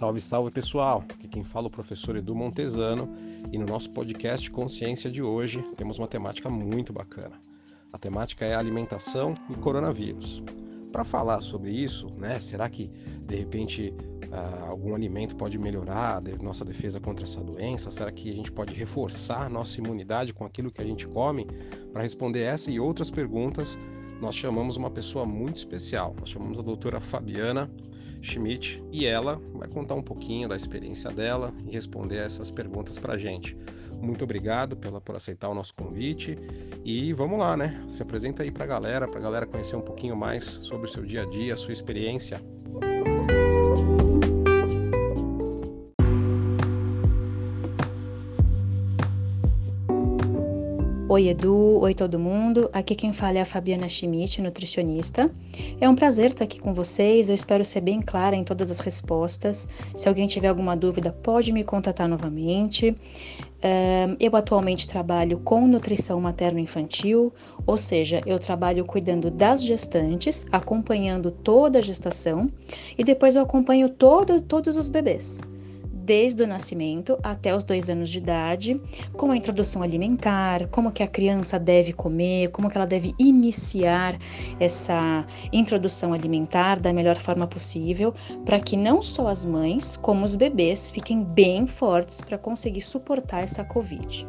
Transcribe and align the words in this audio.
Salve, 0.00 0.18
salve 0.18 0.50
pessoal! 0.50 1.04
Aqui 1.10 1.28
quem 1.28 1.44
fala 1.44 1.66
é 1.66 1.68
o 1.68 1.70
professor 1.70 2.16
Edu 2.16 2.34
Montesano 2.34 3.14
e 3.52 3.58
no 3.58 3.66
nosso 3.66 3.90
podcast 3.90 4.50
Consciência 4.50 5.10
de 5.10 5.22
hoje 5.22 5.62
temos 5.76 5.98
uma 5.98 6.08
temática 6.08 6.48
muito 6.48 6.90
bacana. 6.90 7.38
A 7.92 7.98
temática 7.98 8.46
é 8.46 8.54
alimentação 8.54 9.34
e 9.50 9.54
coronavírus. 9.56 10.42
Para 10.90 11.04
falar 11.04 11.42
sobre 11.42 11.70
isso, 11.72 12.08
né, 12.16 12.40
será 12.40 12.66
que 12.70 12.90
de 13.26 13.36
repente 13.36 13.92
uh, 14.32 14.70
algum 14.70 14.94
alimento 14.94 15.36
pode 15.36 15.58
melhorar 15.58 16.22
nossa 16.40 16.64
defesa 16.64 16.98
contra 16.98 17.24
essa 17.24 17.44
doença? 17.44 17.90
Será 17.90 18.10
que 18.10 18.30
a 18.30 18.34
gente 18.34 18.50
pode 18.50 18.72
reforçar 18.72 19.50
nossa 19.50 19.78
imunidade 19.82 20.32
com 20.32 20.46
aquilo 20.46 20.70
que 20.70 20.80
a 20.80 20.86
gente 20.86 21.06
come? 21.06 21.46
Para 21.92 22.00
responder 22.00 22.40
essa 22.40 22.70
e 22.70 22.80
outras 22.80 23.10
perguntas, 23.10 23.78
nós 24.18 24.34
chamamos 24.34 24.78
uma 24.78 24.90
pessoa 24.90 25.26
muito 25.26 25.58
especial. 25.58 26.16
Nós 26.18 26.30
chamamos 26.30 26.58
a 26.58 26.62
doutora 26.62 27.00
Fabiana 27.00 27.70
Schmidt 28.22 28.82
e 28.92 29.06
ela 29.06 29.40
vai 29.54 29.68
contar 29.68 29.94
um 29.94 30.02
pouquinho 30.02 30.48
da 30.48 30.56
experiência 30.56 31.10
dela 31.10 31.52
e 31.66 31.70
responder 31.70 32.16
essas 32.16 32.50
perguntas 32.50 32.98
para 32.98 33.14
a 33.14 33.18
gente. 33.18 33.56
Muito 34.00 34.24
obrigado 34.24 34.76
pela, 34.76 35.00
por 35.00 35.14
aceitar 35.14 35.48
o 35.48 35.54
nosso 35.54 35.74
convite 35.74 36.38
e 36.84 37.12
vamos 37.12 37.38
lá, 37.38 37.56
né? 37.56 37.84
Se 37.88 38.02
apresenta 38.02 38.42
aí 38.42 38.50
para 38.50 38.64
a 38.64 38.66
galera, 38.66 39.08
para 39.08 39.20
a 39.20 39.22
galera 39.22 39.46
conhecer 39.46 39.76
um 39.76 39.82
pouquinho 39.82 40.16
mais 40.16 40.44
sobre 40.44 40.86
o 40.86 40.90
seu 40.90 41.04
dia 41.04 41.22
a 41.22 41.26
dia, 41.26 41.52
a 41.52 41.56
sua 41.56 41.72
experiência. 41.72 42.40
Oi 51.12 51.26
Edu, 51.26 51.80
oi 51.80 51.92
todo 51.92 52.20
mundo. 52.20 52.70
Aqui 52.72 52.94
quem 52.94 53.12
fala 53.12 53.38
é 53.38 53.40
a 53.40 53.44
Fabiana 53.44 53.88
Schmidt, 53.88 54.40
nutricionista. 54.40 55.28
É 55.80 55.88
um 55.88 55.96
prazer 55.96 56.30
estar 56.30 56.44
aqui 56.44 56.60
com 56.60 56.72
vocês. 56.72 57.28
Eu 57.28 57.34
espero 57.34 57.64
ser 57.64 57.80
bem 57.80 58.00
clara 58.00 58.36
em 58.36 58.44
todas 58.44 58.70
as 58.70 58.78
respostas. 58.78 59.68
Se 59.92 60.08
alguém 60.08 60.28
tiver 60.28 60.46
alguma 60.46 60.76
dúvida, 60.76 61.10
pode 61.10 61.50
me 61.50 61.64
contatar 61.64 62.06
novamente. 62.06 62.96
Eu 64.20 64.36
atualmente 64.36 64.86
trabalho 64.86 65.40
com 65.40 65.66
nutrição 65.66 66.20
materno-infantil, 66.20 67.32
ou 67.66 67.76
seja, 67.76 68.20
eu 68.24 68.38
trabalho 68.38 68.84
cuidando 68.84 69.32
das 69.32 69.64
gestantes, 69.64 70.46
acompanhando 70.52 71.32
toda 71.32 71.80
a 71.80 71.82
gestação 71.82 72.48
e 72.96 73.02
depois 73.02 73.34
eu 73.34 73.42
acompanho 73.42 73.88
todo, 73.88 74.40
todos 74.40 74.76
os 74.76 74.88
bebês 74.88 75.40
desde 76.10 76.42
o 76.42 76.46
nascimento 76.46 77.16
até 77.22 77.54
os 77.54 77.62
dois 77.62 77.88
anos 77.88 78.10
de 78.10 78.18
idade, 78.18 78.82
com 79.12 79.30
a 79.30 79.36
introdução 79.36 79.80
alimentar, 79.80 80.66
como 80.66 80.90
que 80.90 81.04
a 81.04 81.06
criança 81.06 81.56
deve 81.56 81.92
comer, 81.92 82.48
como 82.48 82.68
que 82.68 82.76
ela 82.76 82.84
deve 82.84 83.14
iniciar 83.16 84.18
essa 84.58 85.24
introdução 85.52 86.12
alimentar 86.12 86.80
da 86.80 86.92
melhor 86.92 87.20
forma 87.20 87.46
possível, 87.46 88.12
para 88.44 88.58
que 88.58 88.76
não 88.76 89.00
só 89.00 89.28
as 89.28 89.44
mães, 89.44 89.96
como 89.96 90.24
os 90.24 90.34
bebês 90.34 90.90
fiquem 90.90 91.22
bem 91.22 91.64
fortes 91.64 92.20
para 92.20 92.36
conseguir 92.36 92.80
suportar 92.80 93.44
essa 93.44 93.62
Covid. 93.62 94.26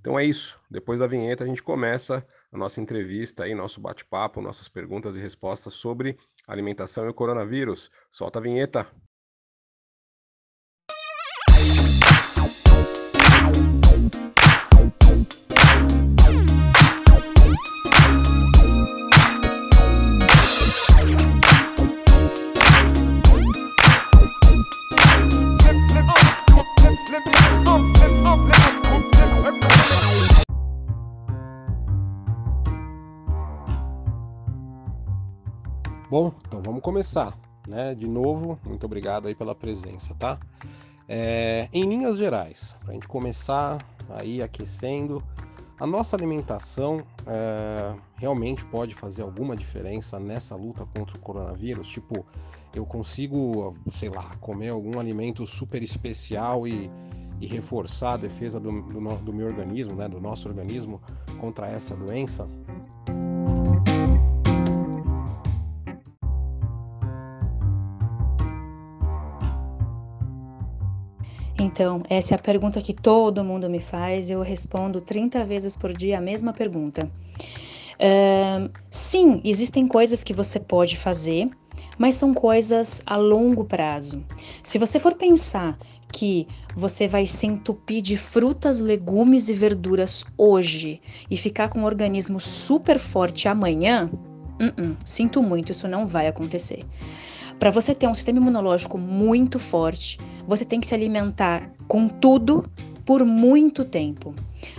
Então 0.00 0.18
é 0.18 0.24
isso. 0.24 0.58
Depois 0.70 0.98
da 0.98 1.06
vinheta 1.06 1.44
a 1.44 1.46
gente 1.46 1.62
começa 1.62 2.26
a 2.50 2.56
nossa 2.58 2.80
entrevista 2.80 3.44
aí, 3.44 3.54
nosso 3.54 3.80
bate-papo, 3.80 4.40
nossas 4.40 4.68
perguntas 4.68 5.14
e 5.14 5.20
respostas 5.20 5.74
sobre 5.74 6.18
alimentação 6.46 7.04
e 7.06 7.08
o 7.10 7.14
coronavírus. 7.14 7.90
Solta 8.10 8.38
a 8.38 8.42
vinheta. 8.42 8.86
Bom, 36.20 36.34
então 36.46 36.60
vamos 36.60 36.82
começar, 36.82 37.34
né? 37.66 37.94
De 37.94 38.06
novo, 38.06 38.60
muito 38.62 38.84
obrigado 38.84 39.26
aí 39.26 39.34
pela 39.34 39.54
presença, 39.54 40.14
tá? 40.16 40.38
É, 41.08 41.66
em 41.72 41.88
linhas 41.88 42.18
gerais, 42.18 42.76
para 42.82 42.90
a 42.90 42.92
gente 42.92 43.08
começar 43.08 43.82
aí 44.10 44.42
aquecendo, 44.42 45.24
a 45.78 45.86
nossa 45.86 46.14
alimentação 46.14 47.02
é, 47.26 47.94
realmente 48.16 48.66
pode 48.66 48.94
fazer 48.94 49.22
alguma 49.22 49.56
diferença 49.56 50.20
nessa 50.20 50.54
luta 50.54 50.84
contra 50.94 51.16
o 51.16 51.20
coronavírus? 51.20 51.88
Tipo, 51.88 52.22
eu 52.74 52.84
consigo, 52.84 53.74
sei 53.90 54.10
lá, 54.10 54.24
comer 54.42 54.68
algum 54.68 55.00
alimento 55.00 55.46
super 55.46 55.82
especial 55.82 56.68
e, 56.68 56.90
e 57.40 57.46
reforçar 57.46 58.12
a 58.12 58.16
defesa 58.18 58.60
do, 58.60 58.82
do, 58.82 59.00
do 59.00 59.32
meu 59.32 59.46
organismo, 59.46 59.94
né, 59.94 60.06
do 60.06 60.20
nosso 60.20 60.46
organismo 60.50 61.00
contra 61.40 61.66
essa 61.66 61.96
doença? 61.96 62.46
Então, 71.70 72.02
essa 72.10 72.34
é 72.34 72.36
a 72.36 72.38
pergunta 72.38 72.82
que 72.82 72.92
todo 72.92 73.44
mundo 73.44 73.70
me 73.70 73.78
faz, 73.78 74.28
eu 74.28 74.42
respondo 74.42 75.00
30 75.00 75.44
vezes 75.44 75.76
por 75.76 75.92
dia 75.92 76.18
a 76.18 76.20
mesma 76.20 76.52
pergunta. 76.52 77.08
Uh, 77.94 78.68
sim, 78.90 79.40
existem 79.44 79.86
coisas 79.86 80.24
que 80.24 80.34
você 80.34 80.58
pode 80.58 80.96
fazer, 80.96 81.48
mas 81.96 82.16
são 82.16 82.34
coisas 82.34 83.04
a 83.06 83.14
longo 83.14 83.64
prazo. 83.64 84.24
Se 84.64 84.78
você 84.78 84.98
for 84.98 85.14
pensar 85.14 85.78
que 86.12 86.48
você 86.74 87.06
vai 87.06 87.24
se 87.24 87.46
entupir 87.46 88.02
de 88.02 88.16
frutas, 88.16 88.80
legumes 88.80 89.48
e 89.48 89.52
verduras 89.52 90.24
hoje 90.36 91.00
e 91.30 91.36
ficar 91.36 91.68
com 91.68 91.80
um 91.80 91.84
organismo 91.84 92.40
super 92.40 92.98
forte 92.98 93.46
amanhã, 93.46 94.10
uh 94.60 94.82
-uh, 94.82 94.96
sinto 95.04 95.40
muito, 95.40 95.70
isso 95.70 95.86
não 95.86 96.04
vai 96.04 96.26
acontecer. 96.26 96.84
Para 97.60 97.70
você 97.70 97.94
ter 97.94 98.06
um 98.06 98.14
sistema 98.14 98.38
imunológico 98.38 98.96
muito 98.96 99.58
forte, 99.58 100.18
você 100.48 100.64
tem 100.64 100.80
que 100.80 100.86
se 100.86 100.94
alimentar 100.94 101.70
com 101.86 102.08
tudo 102.08 102.64
por 103.04 103.22
muito 103.22 103.84
tempo. 103.84 104.34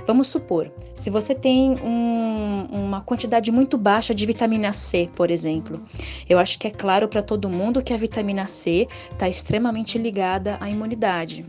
Vamos 0.08 0.30
supor, 0.30 0.72
se 0.96 1.12
você 1.12 1.36
tem 1.36 1.80
um, 1.80 2.66
uma 2.72 3.02
quantidade 3.02 3.52
muito 3.52 3.78
baixa 3.78 4.16
de 4.16 4.26
vitamina 4.26 4.74
C, 4.74 5.08
por 5.16 5.30
exemplo, 5.30 5.80
eu 6.28 6.40
acho 6.40 6.58
que 6.58 6.66
é 6.68 6.72
claro 6.72 7.08
para 7.08 7.22
todo 7.22 7.48
mundo 7.48 7.84
que 7.84 7.94
a 7.94 7.98
vitamina 7.98 8.48
C 8.48 8.88
está 9.12 9.30
extremamente 9.30 10.00
ligada 10.00 10.58
à 10.60 10.68
imunidade. 10.68 11.46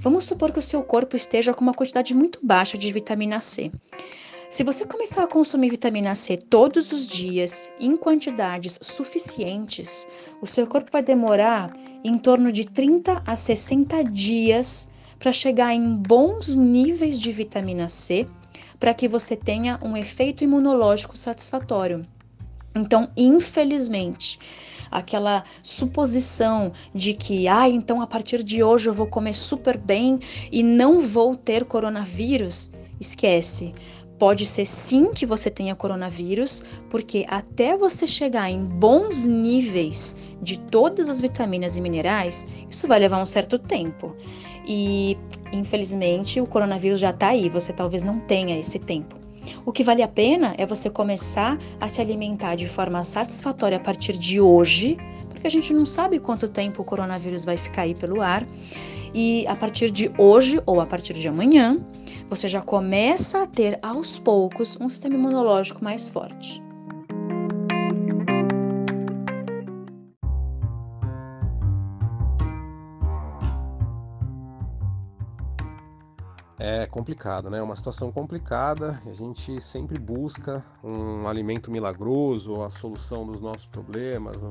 Vamos 0.00 0.22
supor 0.22 0.52
que 0.52 0.60
o 0.60 0.62
seu 0.62 0.84
corpo 0.84 1.16
esteja 1.16 1.52
com 1.52 1.62
uma 1.62 1.74
quantidade 1.74 2.14
muito 2.14 2.38
baixa 2.40 2.78
de 2.78 2.92
vitamina 2.92 3.40
C. 3.40 3.72
Se 4.56 4.64
você 4.64 4.86
começar 4.86 5.22
a 5.22 5.26
consumir 5.26 5.68
vitamina 5.68 6.14
C 6.14 6.38
todos 6.38 6.90
os 6.90 7.06
dias, 7.06 7.70
em 7.78 7.94
quantidades 7.94 8.78
suficientes, 8.80 10.08
o 10.40 10.46
seu 10.46 10.66
corpo 10.66 10.90
vai 10.90 11.02
demorar 11.02 11.76
em 12.02 12.16
torno 12.16 12.50
de 12.50 12.64
30 12.64 13.22
a 13.26 13.36
60 13.36 14.02
dias 14.04 14.88
para 15.18 15.30
chegar 15.30 15.74
em 15.74 15.96
bons 15.96 16.56
níveis 16.56 17.20
de 17.20 17.30
vitamina 17.32 17.90
C, 17.90 18.26
para 18.80 18.94
que 18.94 19.06
você 19.06 19.36
tenha 19.36 19.78
um 19.82 19.94
efeito 19.94 20.42
imunológico 20.42 21.18
satisfatório. 21.18 22.06
Então, 22.74 23.10
infelizmente, 23.14 24.38
aquela 24.90 25.44
suposição 25.62 26.72
de 26.94 27.12
que, 27.12 27.46
ah, 27.46 27.68
então 27.68 28.00
a 28.00 28.06
partir 28.06 28.42
de 28.42 28.62
hoje 28.62 28.88
eu 28.88 28.94
vou 28.94 29.06
comer 29.06 29.34
super 29.34 29.76
bem 29.76 30.18
e 30.50 30.62
não 30.62 30.98
vou 30.98 31.36
ter 31.36 31.66
coronavírus, 31.66 32.70
esquece. 32.98 33.74
Pode 34.18 34.46
ser 34.46 34.64
sim 34.64 35.12
que 35.12 35.26
você 35.26 35.50
tenha 35.50 35.74
coronavírus, 35.74 36.64
porque 36.88 37.26
até 37.28 37.76
você 37.76 38.06
chegar 38.06 38.50
em 38.50 38.64
bons 38.64 39.26
níveis 39.26 40.16
de 40.40 40.58
todas 40.58 41.08
as 41.08 41.20
vitaminas 41.20 41.76
e 41.76 41.80
minerais, 41.80 42.46
isso 42.70 42.88
vai 42.88 42.98
levar 42.98 43.20
um 43.20 43.26
certo 43.26 43.58
tempo. 43.58 44.16
E 44.66 45.18
infelizmente 45.52 46.40
o 46.40 46.46
coronavírus 46.46 46.98
já 46.98 47.10
está 47.10 47.28
aí, 47.28 47.48
você 47.48 47.72
talvez 47.72 48.02
não 48.02 48.18
tenha 48.20 48.58
esse 48.58 48.78
tempo. 48.78 49.16
O 49.64 49.72
que 49.72 49.84
vale 49.84 50.02
a 50.02 50.08
pena 50.08 50.54
é 50.58 50.66
você 50.66 50.90
começar 50.90 51.58
a 51.80 51.86
se 51.86 52.00
alimentar 52.00 52.56
de 52.56 52.66
forma 52.66 53.02
satisfatória 53.02 53.76
a 53.76 53.80
partir 53.80 54.18
de 54.18 54.40
hoje, 54.40 54.96
porque 55.28 55.46
a 55.46 55.50
gente 55.50 55.72
não 55.72 55.86
sabe 55.86 56.18
quanto 56.18 56.48
tempo 56.48 56.82
o 56.82 56.84
coronavírus 56.84 57.44
vai 57.44 57.56
ficar 57.56 57.82
aí 57.82 57.94
pelo 57.94 58.22
ar. 58.22 58.46
E 59.14 59.46
a 59.46 59.54
partir 59.54 59.90
de 59.90 60.10
hoje 60.18 60.60
ou 60.66 60.80
a 60.80 60.86
partir 60.86 61.14
de 61.14 61.28
amanhã, 61.28 61.80
você 62.28 62.48
já 62.48 62.60
começa 62.60 63.42
a 63.42 63.46
ter 63.46 63.78
aos 63.82 64.18
poucos 64.18 64.76
um 64.80 64.88
sistema 64.88 65.14
imunológico 65.14 65.82
mais 65.82 66.08
forte. 66.08 66.62
é 76.66 76.84
complicado, 76.86 77.48
né? 77.48 77.58
É 77.58 77.62
uma 77.62 77.76
situação 77.76 78.10
complicada. 78.10 79.00
A 79.06 79.12
gente 79.12 79.60
sempre 79.60 79.98
busca 79.98 80.64
um 80.82 81.28
alimento 81.28 81.70
milagroso, 81.70 82.62
a 82.62 82.70
solução 82.70 83.24
dos 83.24 83.40
nossos 83.40 83.66
problemas, 83.66 84.42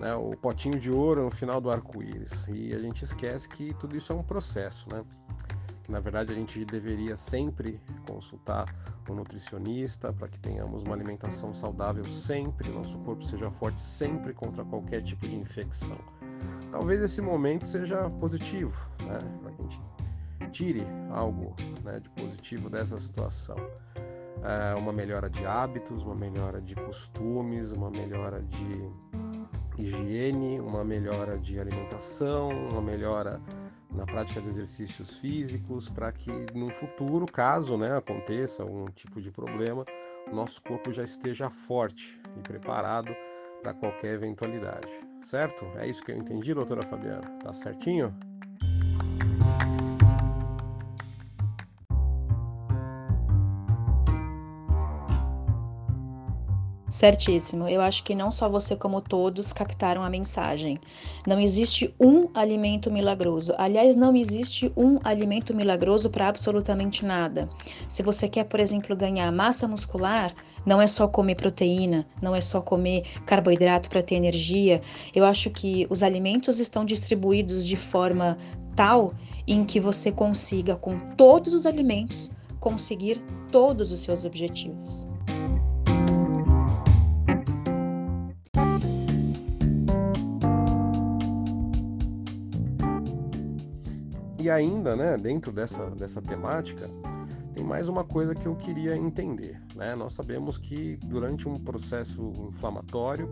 né? 0.00 0.14
o 0.16 0.36
potinho 0.36 0.78
de 0.78 0.90
ouro 0.90 1.24
no 1.24 1.30
final 1.30 1.60
do 1.60 1.70
arco-íris. 1.70 2.48
E 2.48 2.74
a 2.74 2.78
gente 2.78 3.02
esquece 3.04 3.48
que 3.48 3.72
tudo 3.74 3.96
isso 3.96 4.12
é 4.12 4.16
um 4.16 4.22
processo, 4.22 4.88
né? 4.90 5.04
Na 5.88 6.00
verdade 6.00 6.32
a 6.32 6.34
gente 6.34 6.64
deveria 6.64 7.16
sempre 7.16 7.80
consultar 8.06 8.66
um 9.08 9.14
nutricionista 9.14 10.12
para 10.12 10.28
que 10.28 10.38
tenhamos 10.38 10.82
uma 10.82 10.94
alimentação 10.94 11.54
saudável 11.54 12.04
sempre, 12.04 12.68
nosso 12.70 12.98
corpo 12.98 13.24
seja 13.24 13.50
forte 13.50 13.80
sempre 13.80 14.34
contra 14.34 14.64
qualquer 14.64 15.02
tipo 15.02 15.26
de 15.26 15.34
infecção. 15.36 15.98
Talvez 16.70 17.00
esse 17.00 17.22
momento 17.22 17.64
seja 17.64 18.10
positivo, 18.10 18.90
né? 19.02 19.18
Para 19.42 19.52
que 19.52 19.62
a 19.62 19.64
gente 19.64 19.82
tire 20.50 20.82
algo 21.10 21.54
né, 21.84 22.00
de 22.00 22.08
positivo 22.10 22.68
dessa 22.68 22.98
situação. 22.98 23.56
É 24.42 24.74
uma 24.74 24.92
melhora 24.92 25.28
de 25.28 25.44
hábitos, 25.46 26.02
uma 26.02 26.14
melhora 26.14 26.60
de 26.60 26.74
costumes, 26.74 27.72
uma 27.72 27.90
melhora 27.90 28.42
de 28.42 28.90
higiene, 29.78 30.60
uma 30.60 30.84
melhora 30.84 31.38
de 31.38 31.58
alimentação, 31.58 32.50
uma 32.70 32.80
melhora 32.80 33.40
na 33.90 34.04
prática 34.04 34.40
de 34.40 34.48
exercícios 34.48 35.16
físicos, 35.16 35.88
para 35.88 36.12
que 36.12 36.30
no 36.54 36.70
futuro, 36.70 37.26
caso 37.26 37.76
né, 37.76 37.96
aconteça 37.96 38.62
algum 38.62 38.86
tipo 38.90 39.20
de 39.20 39.30
problema, 39.30 39.84
o 40.30 40.34
nosso 40.34 40.60
corpo 40.62 40.92
já 40.92 41.02
esteja 41.02 41.48
forte 41.48 42.20
e 42.36 42.40
preparado 42.40 43.14
para 43.62 43.72
qualquer 43.74 44.14
eventualidade. 44.14 44.90
Certo? 45.20 45.64
É 45.76 45.86
isso 45.86 46.02
que 46.04 46.12
eu 46.12 46.16
entendi, 46.16 46.52
doutora 46.54 46.82
Fabiana? 46.82 47.28
Tá 47.42 47.52
certinho? 47.52 48.14
Certíssimo. 56.96 57.68
Eu 57.68 57.82
acho 57.82 58.02
que 58.02 58.14
não 58.14 58.30
só 58.30 58.48
você, 58.48 58.74
como 58.74 59.02
todos, 59.02 59.52
captaram 59.52 60.02
a 60.02 60.08
mensagem. 60.08 60.80
Não 61.26 61.38
existe 61.38 61.94
um 62.00 62.30
alimento 62.32 62.90
milagroso. 62.90 63.52
Aliás, 63.58 63.94
não 63.94 64.16
existe 64.16 64.72
um 64.74 64.98
alimento 65.04 65.54
milagroso 65.54 66.08
para 66.08 66.26
absolutamente 66.26 67.04
nada. 67.04 67.50
Se 67.86 68.02
você 68.02 68.30
quer, 68.30 68.44
por 68.44 68.60
exemplo, 68.60 68.96
ganhar 68.96 69.30
massa 69.30 69.68
muscular, 69.68 70.34
não 70.64 70.80
é 70.80 70.86
só 70.86 71.06
comer 71.06 71.34
proteína, 71.34 72.06
não 72.22 72.34
é 72.34 72.40
só 72.40 72.62
comer 72.62 73.02
carboidrato 73.26 73.90
para 73.90 74.02
ter 74.02 74.14
energia. 74.14 74.80
Eu 75.14 75.26
acho 75.26 75.50
que 75.50 75.86
os 75.90 76.02
alimentos 76.02 76.60
estão 76.60 76.82
distribuídos 76.82 77.66
de 77.66 77.76
forma 77.76 78.38
tal 78.74 79.12
em 79.46 79.66
que 79.66 79.78
você 79.78 80.10
consiga, 80.10 80.76
com 80.76 80.98
todos 81.14 81.52
os 81.52 81.66
alimentos, 81.66 82.30
conseguir 82.58 83.22
todos 83.52 83.92
os 83.92 84.00
seus 84.00 84.24
objetivos. 84.24 85.14
E 94.46 94.50
ainda, 94.50 94.94
né, 94.94 95.18
dentro 95.18 95.50
dessa, 95.50 95.90
dessa 95.90 96.22
temática, 96.22 96.88
tem 97.52 97.64
mais 97.64 97.88
uma 97.88 98.04
coisa 98.04 98.32
que 98.32 98.46
eu 98.46 98.54
queria 98.54 98.96
entender. 98.96 99.60
Né? 99.74 99.96
Nós 99.96 100.12
sabemos 100.12 100.56
que 100.56 100.96
durante 100.98 101.48
um 101.48 101.58
processo 101.58 102.32
inflamatório, 102.48 103.28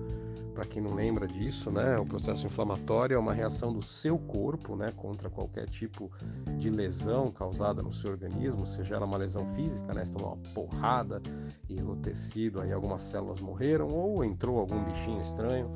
para 0.53 0.65
quem 0.65 0.83
não 0.83 0.93
lembra 0.93 1.29
disso, 1.29 1.71
né, 1.71 1.97
o 1.99 2.05
processo 2.05 2.45
inflamatório 2.49 3.15
é 3.15 3.19
uma 3.19 3.33
reação 3.33 3.73
do 3.73 3.81
seu 3.81 4.19
corpo 4.19 4.75
né, 4.75 4.93
contra 4.97 5.31
qualquer 5.31 5.69
tipo 5.69 6.11
de 6.59 6.69
lesão 6.69 7.31
causada 7.31 7.81
no 7.81 7.93
seu 7.93 8.11
organismo, 8.11 8.67
seja 8.67 8.97
ela 8.97 9.07
uma 9.07 9.17
lesão 9.17 9.47
física, 9.55 9.95
né, 9.95 10.05
se 10.05 10.11
tomou 10.11 10.33
uma 10.33 10.53
porrada 10.53 11.23
e 11.69 11.81
o 11.81 11.95
tecido, 11.95 12.61
aí 12.61 12.73
algumas 12.73 13.03
células 13.03 13.39
morreram, 13.39 13.87
ou 13.87 14.25
entrou 14.25 14.59
algum 14.59 14.83
bichinho 14.83 15.23
estranho, 15.23 15.71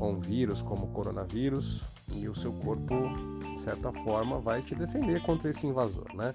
ou 0.00 0.10
um 0.10 0.18
vírus 0.18 0.60
como 0.60 0.86
o 0.86 0.88
coronavírus, 0.88 1.84
e 2.14 2.28
o 2.28 2.34
seu 2.34 2.52
corpo 2.52 2.94
de 3.52 3.60
certa 3.60 3.92
forma, 4.04 4.40
vai 4.40 4.62
te 4.62 4.74
defender 4.74 5.22
contra 5.22 5.50
esse 5.50 5.66
invasor, 5.66 6.14
né? 6.14 6.32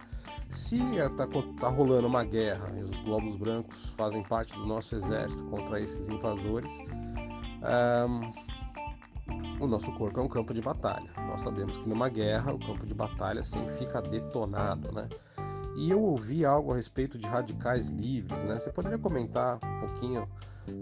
Se 0.50 0.78
está 0.96 1.28
tá 1.60 1.68
rolando 1.68 2.08
uma 2.08 2.24
guerra 2.24 2.72
e 2.78 2.81
os 2.81 2.92
globos 3.02 3.36
brancos 3.36 3.94
fazem 3.98 4.24
parte 4.24 4.54
do 4.56 4.66
nosso 4.66 4.96
exército 4.96 5.44
contra 5.46 5.81
esses 5.81 6.08
invasores, 6.08 6.72
um, 8.08 8.31
o 9.60 9.68
nosso 9.68 9.92
corpo 9.94 10.19
é 10.19 10.24
um 10.24 10.28
campo 10.28 10.54
de 10.54 10.62
batalha. 10.62 11.12
Nós 11.28 11.42
sabemos 11.42 11.78
que 11.78 11.90
numa 11.90 12.08
guerra 12.08 12.54
o 12.54 12.60
campo 12.60 12.86
de 12.86 12.94
batalha 12.94 13.44
sempre 13.44 13.74
fica 13.74 14.02
detonado, 14.02 14.92
né? 14.92 15.10
E 15.75 15.92
eu 15.92 16.02
ouvi 16.02 16.46
algo 16.46 16.72
a 16.72 16.75
respeito 16.75 17.18
de 17.18 17.28
radicais 17.28 17.90
livres, 17.90 18.44
né? 18.44 18.58
Você 18.58 18.72
poderia 18.72 18.98
comentar 18.98 19.60
um 19.64 19.80
pouquinho 19.81 20.28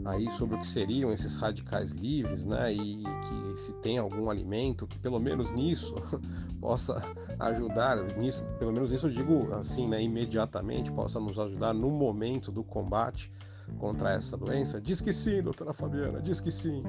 aí 0.06 0.30
sobre 0.30 0.56
o 0.56 0.60
que 0.60 0.68
seriam 0.68 1.12
esses 1.12 1.36
radicais 1.38 1.92
livres, 1.92 2.46
né? 2.46 2.74
E 2.74 3.04
que 3.04 3.60
se 3.60 3.74
tem 3.82 3.98
algum 3.98 4.30
alimento 4.30 4.88
que 4.88 4.98
pelo 5.00 5.20
menos 5.20 5.52
nisso 5.52 5.96
possa 6.60 7.02
ajudar, 7.40 7.98
nisso, 8.18 8.44
pelo 8.60 8.72
menos 8.72 8.92
nisso 8.92 9.08
eu 9.08 9.12
digo 9.12 9.54
assim, 9.54 9.88
né? 9.88 10.02
Imediatamente 10.02 10.92
possa 10.92 11.20
nos 11.20 11.40
ajudar 11.40 11.74
no 11.74 11.90
momento 11.90 12.52
do 12.52 12.64
combate 12.64 13.32
contra 13.78 14.14
essa 14.14 14.38
doença? 14.38 14.80
Diz 14.80 15.02
que 15.02 15.12
sim, 15.12 15.42
doutora 15.42 15.74
Fabiana, 15.74 16.22
diz 16.22 16.40
que 16.40 16.52
sim. 16.52 16.84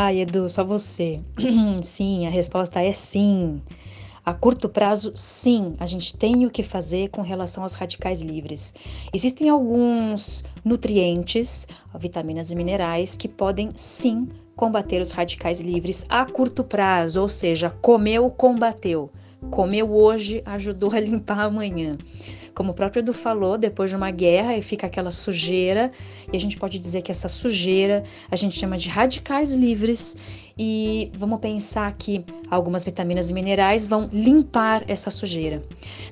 Ai, 0.00 0.20
Edu, 0.20 0.48
só 0.48 0.62
você. 0.62 1.18
sim, 1.82 2.24
a 2.24 2.30
resposta 2.30 2.80
é 2.80 2.92
sim. 2.92 3.60
A 4.24 4.32
curto 4.32 4.68
prazo, 4.68 5.10
sim, 5.12 5.74
a 5.76 5.86
gente 5.86 6.16
tem 6.16 6.46
o 6.46 6.50
que 6.50 6.62
fazer 6.62 7.08
com 7.08 7.20
relação 7.20 7.64
aos 7.64 7.74
radicais 7.74 8.20
livres. 8.20 8.76
Existem 9.12 9.48
alguns 9.48 10.44
nutrientes, 10.64 11.66
vitaminas 11.98 12.52
e 12.52 12.54
minerais, 12.54 13.16
que 13.16 13.26
podem 13.26 13.70
sim 13.74 14.28
combater 14.54 15.02
os 15.02 15.10
radicais 15.10 15.60
livres 15.60 16.04
a 16.08 16.24
curto 16.24 16.62
prazo, 16.62 17.20
ou 17.20 17.28
seja, 17.28 17.68
comeu, 17.68 18.30
combateu. 18.30 19.10
Comeu 19.50 19.92
hoje, 19.92 20.42
ajudou 20.46 20.92
a 20.92 21.00
limpar 21.00 21.40
amanhã. 21.40 21.98
Como 22.58 22.72
o 22.72 22.74
próprio 22.74 22.98
Edu 22.98 23.12
falou, 23.12 23.56
depois 23.56 23.88
de 23.88 23.94
uma 23.94 24.10
guerra 24.10 24.60
fica 24.60 24.88
aquela 24.88 25.12
sujeira, 25.12 25.92
e 26.32 26.36
a 26.36 26.40
gente 26.40 26.56
pode 26.56 26.76
dizer 26.80 27.02
que 27.02 27.12
essa 27.12 27.28
sujeira 27.28 28.02
a 28.28 28.34
gente 28.34 28.58
chama 28.58 28.76
de 28.76 28.88
radicais 28.88 29.54
livres, 29.54 30.16
e 30.58 31.08
vamos 31.14 31.38
pensar 31.38 31.92
que 31.92 32.24
algumas 32.50 32.84
vitaminas 32.84 33.30
e 33.30 33.32
minerais 33.32 33.86
vão 33.86 34.10
limpar 34.12 34.82
essa 34.88 35.08
sujeira. 35.08 35.62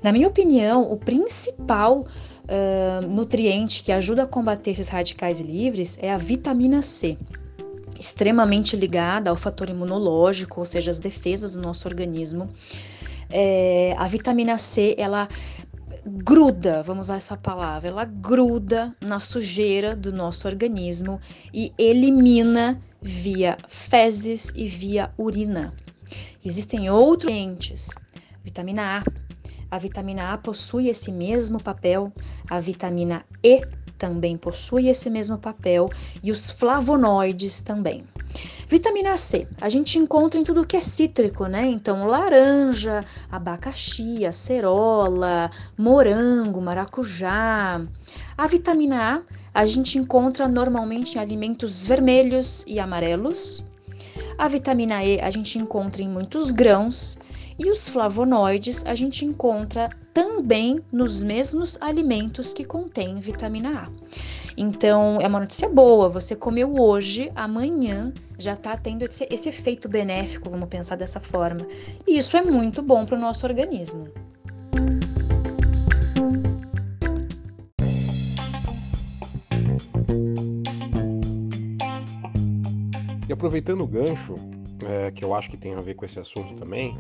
Na 0.05 0.13
minha 0.13 0.29
opinião, 0.29 0.89
o 0.89 0.97
principal 0.97 2.03
uh, 2.03 3.05
nutriente 3.09 3.83
que 3.83 3.91
ajuda 3.91 4.23
a 4.23 4.27
combater 4.27 4.71
esses 4.71 4.87
radicais 4.87 5.41
livres 5.41 5.99
é 6.01 6.13
a 6.13 6.17
vitamina 6.17 6.81
C 6.81 7.19
extremamente 7.99 8.77
ligada 8.77 9.31
ao 9.31 9.37
fator 9.37 9.69
imunológico, 9.69 10.61
ou 10.61 10.67
seja, 10.67 10.93
as 10.93 11.01
defesas 11.01 11.51
do 11.51 11.61
nosso 11.61 11.89
organismo. 11.89 12.49
É, 13.29 13.95
a 13.99 14.07
vitamina 14.07 14.57
C, 14.57 14.95
ela 14.97 15.29
gruda, 16.07 16.83
vamos 16.83 17.07
usar 17.07 17.17
essa 17.17 17.37
palavra, 17.37 17.89
ela 17.89 18.05
gruda 18.05 18.95
na 19.01 19.19
sujeira 19.19 19.97
do 19.97 20.13
nosso 20.13 20.47
organismo 20.47 21.21
e 21.53 21.73
elimina 21.77 22.81
via 23.03 23.57
fezes 23.67 24.53
e 24.55 24.67
via 24.67 25.11
urina. 25.19 25.75
Existem 26.45 26.89
outros 26.89 27.33
nutrientes, 27.33 27.91
vitamina 28.45 28.99
A. 28.99 29.27
A 29.69 29.79
vitamina 29.79 30.33
A 30.33 30.39
possui 30.39 30.89
esse 30.89 31.11
mesmo 31.11 31.61
papel, 31.61 32.13
a 32.49 32.61
vitamina 32.61 33.25
E 33.43 33.63
também 33.99 34.37
possui 34.37 34.89
esse 34.89 35.11
mesmo 35.11 35.39
papel 35.39 35.91
e 36.23 36.31
os 36.31 36.53
flavonoides 36.53 37.61
também. 37.61 38.05
Vitamina 38.69 39.17
C, 39.17 39.47
a 39.61 39.69
gente 39.69 39.97
encontra 39.97 40.41
em 40.41 40.43
tudo 40.43 40.67
que 40.67 40.77
é 40.77 40.81
cítrico, 40.81 41.47
né? 41.47 41.67
Então, 41.67 42.05
laranja, 42.05 43.05
abacaxi, 43.31 44.27
acerola, 44.27 45.53
morango, 45.79 46.61
maracujá. 46.61 47.81
A 48.37 48.47
vitamina 48.49 49.23
A, 49.55 49.61
a 49.63 49.67
gente 49.67 49.99
encontra 49.99 50.49
normalmente 50.49 51.17
em 51.17 51.21
alimentos 51.21 51.87
vermelhos 51.87 52.65
e 52.67 52.81
amarelos. 52.81 53.65
A 54.37 54.49
vitamina 54.49 55.05
E 55.05 55.21
a 55.21 55.31
gente 55.31 55.59
encontra 55.61 56.03
em 56.03 56.09
muitos 56.09 56.51
grãos 56.51 57.19
e 57.59 57.71
os 57.71 57.89
flavonoides 57.89 58.85
a 58.85 58.97
gente 58.97 59.25
encontra 59.25 59.89
também 60.13 60.81
nos 60.91 61.23
mesmos 61.23 61.79
alimentos 61.81 62.53
que 62.53 62.65
contêm 62.65 63.21
vitamina 63.21 63.83
A. 63.83 63.91
Então, 64.57 65.19
é 65.21 65.27
uma 65.27 65.41
notícia 65.41 65.69
boa. 65.69 66.09
Você 66.09 66.35
comeu 66.35 66.75
hoje, 66.81 67.31
amanhã 67.35 68.13
já 68.39 68.55
está 68.55 68.77
tendo 68.77 69.03
esse, 69.03 69.27
esse, 69.31 69.49
efeito 69.49 69.89
benéfico, 69.89 70.49
vamos 70.49 70.69
pensar 70.69 70.97
dessa 70.97 71.21
forma. 71.21 71.67
E 72.07 72.17
isso 72.17 72.37
é 72.37 72.43
muito 72.43 72.83
bom 72.83 73.05
para 73.05 73.17
o 73.17 73.21
nosso 73.21 73.47
organismo. 73.47 74.09
aproveitando 83.37 83.83
o 83.83 83.87
gancho, 83.87 84.35
é, 84.85 85.11
que 85.11 85.25
eu 85.25 85.35
acho 85.35 85.51
que 85.51 85.57
tem 85.57 85.75
a 85.75 85.81
ver 85.81 85.95
com 85.95 86.05
esse 86.05 86.19
assunto 86.19 86.55
também, 86.55 86.99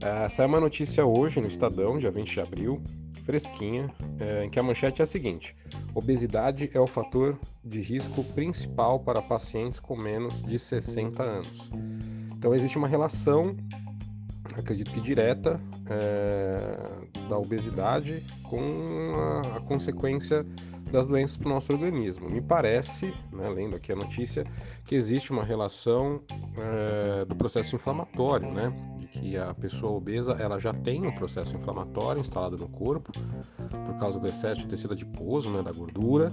é, 0.00 0.28
saiu 0.28 0.48
uma 0.48 0.60
notícia 0.60 1.06
hoje 1.06 1.40
no 1.40 1.46
Estadão, 1.46 1.96
dia 1.96 2.10
20 2.10 2.32
de 2.34 2.40
abril, 2.40 2.82
fresquinha, 3.26 3.92
é, 4.20 4.44
em 4.44 4.48
que 4.48 4.58
a 4.58 4.62
manchete 4.62 5.02
é 5.02 5.04
a 5.04 5.06
seguinte: 5.06 5.54
obesidade 5.92 6.70
é 6.72 6.80
o 6.80 6.86
fator 6.86 7.38
de 7.62 7.82
risco 7.82 8.22
principal 8.22 9.00
para 9.00 9.20
pacientes 9.20 9.80
com 9.80 9.96
menos 9.96 10.42
de 10.42 10.58
60 10.58 11.22
anos. 11.22 11.70
Então 12.38 12.54
existe 12.54 12.78
uma 12.78 12.86
relação, 12.86 13.56
acredito 14.56 14.92
que 14.92 15.00
direta, 15.00 15.60
é, 15.90 17.28
da 17.28 17.36
obesidade 17.36 18.22
com 18.44 18.62
a, 19.16 19.56
a 19.56 19.60
consequência 19.60 20.46
das 20.90 21.06
doenças 21.06 21.36
para 21.36 21.48
o 21.48 21.52
nosso 21.52 21.72
organismo. 21.72 22.28
Me 22.28 22.40
parece, 22.40 23.12
né, 23.32 23.48
lendo 23.48 23.76
aqui 23.76 23.92
a 23.92 23.96
notícia, 23.96 24.44
que 24.84 24.94
existe 24.94 25.32
uma 25.32 25.44
relação 25.44 26.20
é, 26.58 27.24
do 27.24 27.34
processo 27.34 27.74
inflamatório, 27.76 28.50
né? 28.52 28.72
De 28.98 29.06
que 29.06 29.36
a 29.36 29.54
pessoa 29.54 29.92
obesa 29.92 30.36
ela 30.38 30.58
já 30.58 30.72
tem 30.72 31.06
um 31.06 31.14
processo 31.14 31.56
inflamatório 31.56 32.20
instalado 32.20 32.56
no 32.56 32.68
corpo 32.68 33.12
por 33.84 33.98
causa 33.98 34.18
do 34.20 34.26
excesso 34.26 34.62
de 34.62 34.68
tecido 34.68 34.92
adiposo, 34.92 35.50
né, 35.50 35.62
da 35.62 35.72
gordura. 35.72 36.32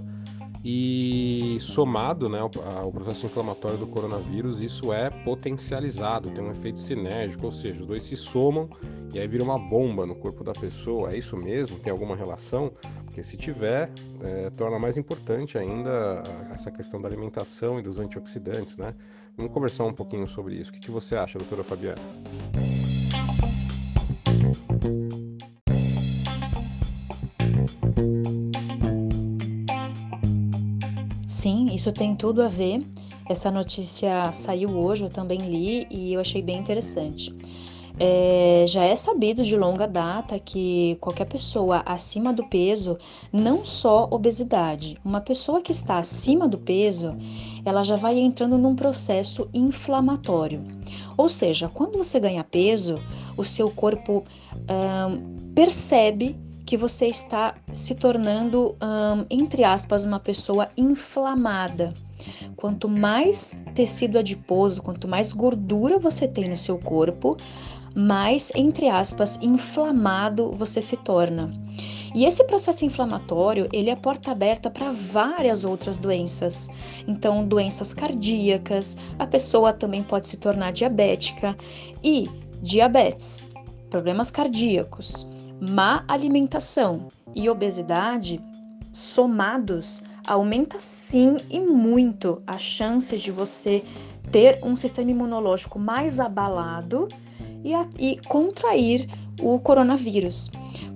E 0.66 1.58
somado 1.60 2.26
né, 2.26 2.38
ao, 2.38 2.90
processo 2.90 3.26
inflamatório 3.26 3.76
do 3.76 3.86
coronavírus, 3.86 4.62
isso 4.62 4.94
é 4.94 5.10
potencializado, 5.10 6.30
tem 6.30 6.42
um 6.42 6.50
efeito 6.50 6.78
sinérgico, 6.78 7.44
ou 7.44 7.52
seja, 7.52 7.82
os 7.82 7.86
dois 7.86 8.02
se 8.02 8.16
somam 8.16 8.70
e 9.12 9.18
aí 9.18 9.28
vira 9.28 9.44
uma 9.44 9.58
bomba 9.58 10.06
no 10.06 10.14
corpo 10.14 10.42
da 10.42 10.52
pessoa. 10.52 11.12
É 11.12 11.18
isso 11.18 11.36
mesmo? 11.36 11.78
Tem 11.78 11.90
alguma 11.90 12.16
relação? 12.16 12.72
Porque 13.14 13.22
se 13.22 13.36
tiver, 13.36 13.88
é, 14.24 14.50
torna 14.50 14.76
mais 14.76 14.96
importante 14.96 15.56
ainda 15.56 16.24
essa 16.52 16.68
questão 16.68 17.00
da 17.00 17.06
alimentação 17.08 17.78
e 17.78 17.82
dos 17.82 17.96
antioxidantes, 18.00 18.76
né? 18.76 18.92
Vamos 19.36 19.52
conversar 19.52 19.84
um 19.84 19.92
pouquinho 19.92 20.26
sobre 20.26 20.56
isso. 20.56 20.72
O 20.72 20.74
que, 20.74 20.80
que 20.80 20.90
você 20.90 21.14
acha, 21.14 21.38
doutora 21.38 21.62
Fabiana? 21.62 22.02
Sim, 31.24 31.72
isso 31.72 31.92
tem 31.92 32.16
tudo 32.16 32.42
a 32.42 32.48
ver. 32.48 32.84
Essa 33.30 33.48
notícia 33.48 34.32
saiu 34.32 34.70
hoje, 34.70 35.04
eu 35.04 35.08
também 35.08 35.38
li 35.38 35.86
e 35.88 36.14
eu 36.14 36.20
achei 36.20 36.42
bem 36.42 36.58
interessante. 36.58 37.32
É, 37.98 38.64
já 38.66 38.82
é 38.84 38.96
sabido 38.96 39.44
de 39.44 39.56
longa 39.56 39.86
data 39.86 40.38
que 40.38 40.96
qualquer 41.00 41.26
pessoa 41.26 41.82
acima 41.86 42.32
do 42.32 42.44
peso, 42.44 42.98
não 43.32 43.64
só 43.64 44.08
obesidade, 44.10 44.98
uma 45.04 45.20
pessoa 45.20 45.62
que 45.62 45.70
está 45.70 45.98
acima 45.98 46.48
do 46.48 46.58
peso, 46.58 47.16
ela 47.64 47.84
já 47.84 47.94
vai 47.94 48.18
entrando 48.18 48.58
num 48.58 48.74
processo 48.74 49.48
inflamatório. 49.54 50.60
Ou 51.16 51.28
seja, 51.28 51.68
quando 51.72 51.96
você 51.96 52.18
ganha 52.18 52.42
peso, 52.42 53.00
o 53.36 53.44
seu 53.44 53.70
corpo 53.70 54.24
hum, 54.52 55.52
percebe 55.54 56.36
que 56.66 56.76
você 56.76 57.06
está 57.06 57.54
se 57.72 57.94
tornando, 57.94 58.74
hum, 58.82 59.24
entre 59.30 59.62
aspas, 59.62 60.04
uma 60.04 60.18
pessoa 60.18 60.68
inflamada. 60.76 61.94
Quanto 62.56 62.88
mais 62.88 63.56
tecido 63.74 64.18
adiposo, 64.18 64.82
quanto 64.82 65.08
mais 65.08 65.32
gordura 65.32 65.98
você 65.98 66.26
tem 66.28 66.48
no 66.48 66.56
seu 66.56 66.78
corpo, 66.78 67.36
mais, 67.94 68.50
entre 68.54 68.88
aspas, 68.88 69.38
inflamado 69.40 70.52
você 70.52 70.82
se 70.82 70.96
torna. 70.96 71.50
E 72.14 72.24
esse 72.24 72.44
processo 72.44 72.84
inflamatório, 72.84 73.68
ele 73.72 73.90
é 73.90 73.96
porta 73.96 74.30
aberta 74.30 74.70
para 74.70 74.92
várias 74.92 75.64
outras 75.64 75.98
doenças. 75.98 76.68
Então, 77.08 77.46
doenças 77.46 77.92
cardíacas, 77.92 78.96
a 79.18 79.26
pessoa 79.26 79.72
também 79.72 80.02
pode 80.02 80.28
se 80.28 80.36
tornar 80.36 80.72
diabética 80.72 81.56
e 82.02 82.28
diabetes, 82.62 83.46
problemas 83.90 84.30
cardíacos, 84.30 85.28
má 85.60 86.04
alimentação 86.06 87.08
e 87.34 87.48
obesidade 87.48 88.40
somados 88.92 90.02
aumenta 90.26 90.78
sim 90.78 91.36
e 91.50 91.60
muito 91.60 92.42
a 92.46 92.58
chance 92.58 93.16
de 93.18 93.30
você 93.30 93.84
ter 94.30 94.58
um 94.62 94.76
sistema 94.76 95.10
imunológico 95.10 95.78
mais 95.78 96.18
abalado 96.18 97.08
e, 97.62 97.74
a, 97.74 97.86
e 97.98 98.18
contrair 98.26 99.08
o 99.40 99.58
coronavírus. 99.58 100.50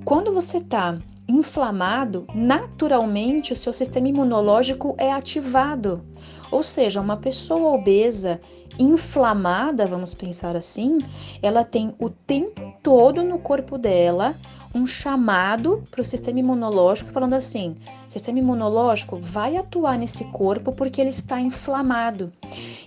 Quando 0.04 0.32
você 0.32 0.58
está 0.58 0.96
inflamado, 1.28 2.26
naturalmente 2.34 3.52
o 3.52 3.56
seu 3.56 3.72
sistema 3.72 4.08
imunológico 4.08 4.94
é 4.98 5.12
ativado. 5.12 6.02
Ou 6.50 6.62
seja, 6.62 7.00
uma 7.00 7.18
pessoa 7.18 7.74
obesa, 7.74 8.40
inflamada, 8.78 9.84
vamos 9.84 10.14
pensar 10.14 10.56
assim, 10.56 10.98
ela 11.42 11.64
tem 11.64 11.94
o 11.98 12.08
tempo 12.08 12.72
todo 12.82 13.22
no 13.22 13.38
corpo 13.38 13.76
dela 13.76 14.34
um 14.78 14.86
chamado 14.86 15.82
para 15.90 16.00
o 16.00 16.04
sistema 16.04 16.38
imunológico, 16.38 17.10
falando 17.10 17.34
assim: 17.34 17.76
sistema 18.08 18.38
imunológico 18.38 19.16
vai 19.16 19.56
atuar 19.56 19.98
nesse 19.98 20.24
corpo 20.26 20.72
porque 20.72 21.00
ele 21.00 21.10
está 21.10 21.40
inflamado. 21.40 22.32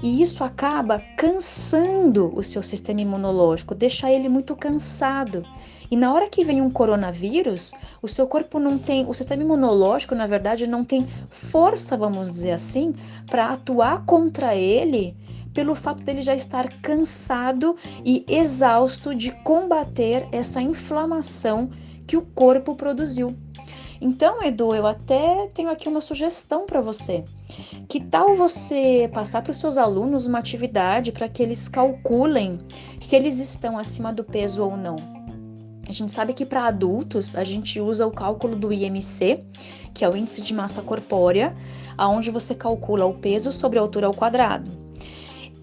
E 0.01 0.21
isso 0.21 0.43
acaba 0.43 0.99
cansando 1.15 2.33
o 2.35 2.41
seu 2.41 2.63
sistema 2.63 3.01
imunológico, 3.01 3.75
deixa 3.75 4.11
ele 4.11 4.27
muito 4.27 4.55
cansado. 4.55 5.45
E 5.91 5.97
na 5.97 6.13
hora 6.13 6.29
que 6.29 6.43
vem 6.43 6.61
um 6.61 6.69
coronavírus, 6.69 7.73
o 8.01 8.07
seu 8.07 8.25
corpo 8.25 8.57
não 8.57 8.77
tem, 8.77 9.05
o 9.05 9.13
sistema 9.13 9.43
imunológico, 9.43 10.15
na 10.15 10.25
verdade, 10.25 10.65
não 10.65 10.85
tem 10.85 11.05
força, 11.29 11.97
vamos 11.97 12.31
dizer 12.31 12.51
assim, 12.51 12.93
para 13.29 13.49
atuar 13.49 14.05
contra 14.05 14.55
ele 14.55 15.13
pelo 15.53 15.75
fato 15.75 16.03
dele 16.03 16.21
já 16.21 16.35
estar 16.35 16.71
cansado 16.81 17.75
e 18.05 18.25
exausto 18.27 19.13
de 19.13 19.31
combater 19.43 20.27
essa 20.31 20.61
inflamação 20.61 21.69
que 22.07 22.17
o 22.17 22.21
corpo 22.21 22.75
produziu. 22.75 23.35
Então, 24.01 24.41
Edu, 24.41 24.73
eu 24.73 24.87
até 24.87 25.47
tenho 25.53 25.69
aqui 25.69 25.87
uma 25.87 26.01
sugestão 26.01 26.65
para 26.65 26.81
você. 26.81 27.23
Que 27.87 27.99
tal 27.99 28.33
você 28.33 29.07
passar 29.13 29.43
para 29.43 29.51
os 29.51 29.59
seus 29.59 29.77
alunos 29.77 30.25
uma 30.25 30.39
atividade 30.39 31.11
para 31.11 31.29
que 31.29 31.43
eles 31.43 31.67
calculem 31.67 32.59
se 32.99 33.15
eles 33.15 33.37
estão 33.37 33.77
acima 33.77 34.11
do 34.11 34.23
peso 34.23 34.63
ou 34.63 34.75
não? 34.75 34.95
A 35.87 35.91
gente 35.91 36.11
sabe 36.11 36.33
que 36.33 36.45
para 36.45 36.65
adultos 36.65 37.35
a 37.35 37.43
gente 37.43 37.79
usa 37.79 38.07
o 38.07 38.11
cálculo 38.11 38.55
do 38.55 38.73
IMC, 38.73 39.43
que 39.93 40.03
é 40.03 40.09
o 40.09 40.15
índice 40.15 40.41
de 40.41 40.53
massa 40.53 40.81
corpórea, 40.81 41.53
aonde 41.95 42.31
você 42.31 42.55
calcula 42.55 43.05
o 43.05 43.13
peso 43.13 43.51
sobre 43.51 43.77
a 43.77 43.81
altura 43.83 44.07
ao 44.07 44.13
quadrado. 44.13 44.71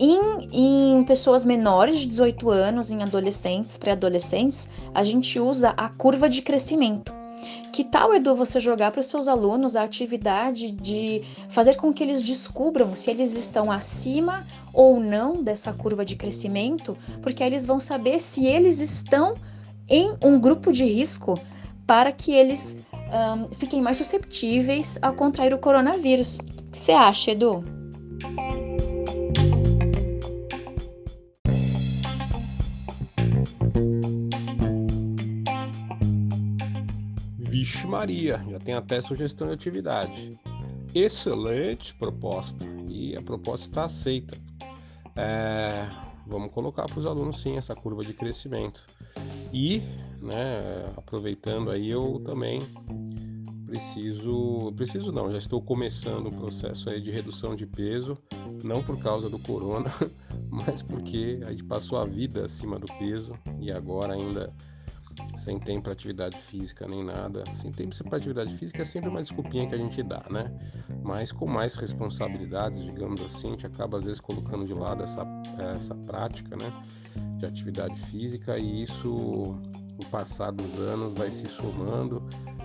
Em, 0.01 0.49
em, 0.53 1.05
pessoas 1.05 1.45
menores 1.45 1.99
de 1.99 2.07
18 2.07 2.51
anos, 2.51 2.91
em 2.91 3.03
adolescentes, 3.03 3.77
pré-adolescentes, 3.77 4.69
a 4.95 5.03
gente 5.03 5.41
usa 5.41 5.75
a 5.77 5.89
curva 5.89 6.29
de 6.29 6.41
crescimento. 6.41 7.13
Que 7.73 7.85
tal, 7.85 8.15
Edu, 8.15 8.35
você 8.35 8.59
jogar 8.59 8.91
para 8.91 9.01
os 9.01 9.07
seus 9.07 9.29
alunos 9.29 9.77
a 9.77 9.83
atividade 9.83 10.71
de 10.73 11.23
fazer 11.49 11.77
com 11.77 11.93
que 11.93 12.03
eles 12.03 12.23
descubram 12.23 12.95
se 12.95 13.11
eles 13.11 13.35
estão 13.35 13.71
acima 13.71 14.45
ou 14.73 14.99
não 15.01 15.43
dessa 15.43 15.73
curva 15.73 16.05
de 16.05 16.17
crescimento, 16.17 16.97
porque 17.23 17.43
aí 17.43 17.49
eles 17.49 17.67
vão 17.67 17.79
saber 17.79 18.21
se 18.21 18.47
eles 18.47 18.81
estão 18.81 19.35
em 19.89 20.15
um 20.23 20.41
grupo 20.41 20.73
de 20.73 20.85
risco 20.85 21.39
para 21.87 22.13
que 22.13 22.33
eles 22.33 22.77
um, 22.93 23.55
fiquem 23.55 23.81
mais 23.81 23.97
susceptíveis 23.97 24.99
a 25.01 25.13
contrair 25.13 25.55
o 25.55 25.59
coronavírus. 25.59 26.37
O 26.37 26.71
que 26.71 26.79
você 26.79 26.93
acha, 26.93 27.31
Edu? 27.31 27.78
Vixe 37.79 37.87
Maria, 37.87 38.45
já 38.51 38.59
tem 38.59 38.75
até 38.75 39.01
sugestão 39.01 39.47
de 39.47 39.53
atividade. 39.53 40.37
Excelente 40.93 41.95
proposta 41.95 42.67
e 42.89 43.17
a 43.17 43.23
proposta 43.23 43.69
está 43.69 43.85
aceita. 43.85 44.37
É, 45.15 45.87
vamos 46.27 46.51
colocar 46.51 46.87
para 46.87 46.99
os 46.99 47.07
alunos 47.07 47.41
sim 47.41 47.57
essa 47.57 47.77
curva 47.77 48.03
de 48.03 48.13
crescimento. 48.15 48.85
E, 49.53 49.81
né, 50.21 50.59
aproveitando 50.97 51.71
aí, 51.71 51.89
eu 51.89 52.21
também 52.25 52.61
preciso, 53.65 54.73
preciso 54.75 55.13
não, 55.13 55.31
já 55.31 55.39
estou 55.39 55.63
começando 55.63 56.27
o 56.27 56.33
processo 56.33 56.91
aí 56.91 57.01
de 57.01 57.13
redução 57.13 57.55
de 57.55 57.65
peso, 57.65 58.19
não 58.65 58.83
por 58.83 58.99
causa 58.99 59.31
do 59.31 59.39
corona, 59.39 59.89
mas 60.51 60.83
porque 60.83 61.39
a 61.47 61.51
gente 61.51 61.63
passou 61.63 61.99
a 61.99 62.05
vida 62.05 62.45
acima 62.45 62.77
do 62.77 62.89
peso 62.99 63.35
e 63.61 63.71
agora 63.71 64.15
ainda 64.15 64.53
sem 65.37 65.59
tempo 65.59 65.83
para 65.83 65.93
atividade 65.93 66.37
física 66.37 66.87
nem 66.87 67.05
nada. 67.05 67.45
Sem 67.55 67.71
tempo 67.71 67.97
para 68.05 68.19
atividade 68.19 68.55
física 68.55 68.83
é 68.83 68.85
sempre 68.85 69.09
uma 69.09 69.21
desculpinha 69.21 69.67
que 69.67 69.75
a 69.75 69.79
gente 69.79 70.03
dá, 70.03 70.25
né? 70.31 70.53
Mas 71.03 71.33
com 71.33 71.47
mais 71.47 71.77
responsabilidades, 71.77 72.85
digamos 72.85 73.21
assim, 73.21 73.49
a 73.49 73.51
gente 73.53 73.67
acaba 73.67 73.99
às 73.99 74.05
vezes 74.05 74.21
colocando 74.21 74.65
de 74.65 74.75
lado 74.75 75.03
essa, 75.03 75.27
essa 75.77 75.95
prática, 75.95 76.57
né? 76.57 76.73
De 77.39 77.47
atividade 77.47 77.99
física 77.99 78.59
e 78.59 78.83
isso, 78.83 79.09
no 79.09 80.07
passar 80.11 80.51
dos 80.53 80.75
anos, 80.79 81.15
vai 81.15 81.31
se 81.31 81.49
somando 81.49 82.23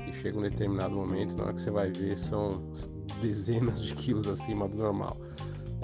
e 0.08 0.14
chega 0.14 0.38
um 0.38 0.42
determinado 0.42 0.96
momento, 0.96 1.36
na 1.38 1.46
hora 1.46 1.54
que 1.54 1.62
você 1.62 1.72
vai 1.72 1.92
ver, 1.92 2.18
são 2.18 2.72
dezenas 3.22 3.82
de 3.82 3.96
quilos 3.96 4.28
acima 4.28 4.68
do 4.68 4.78
normal. 4.78 5.18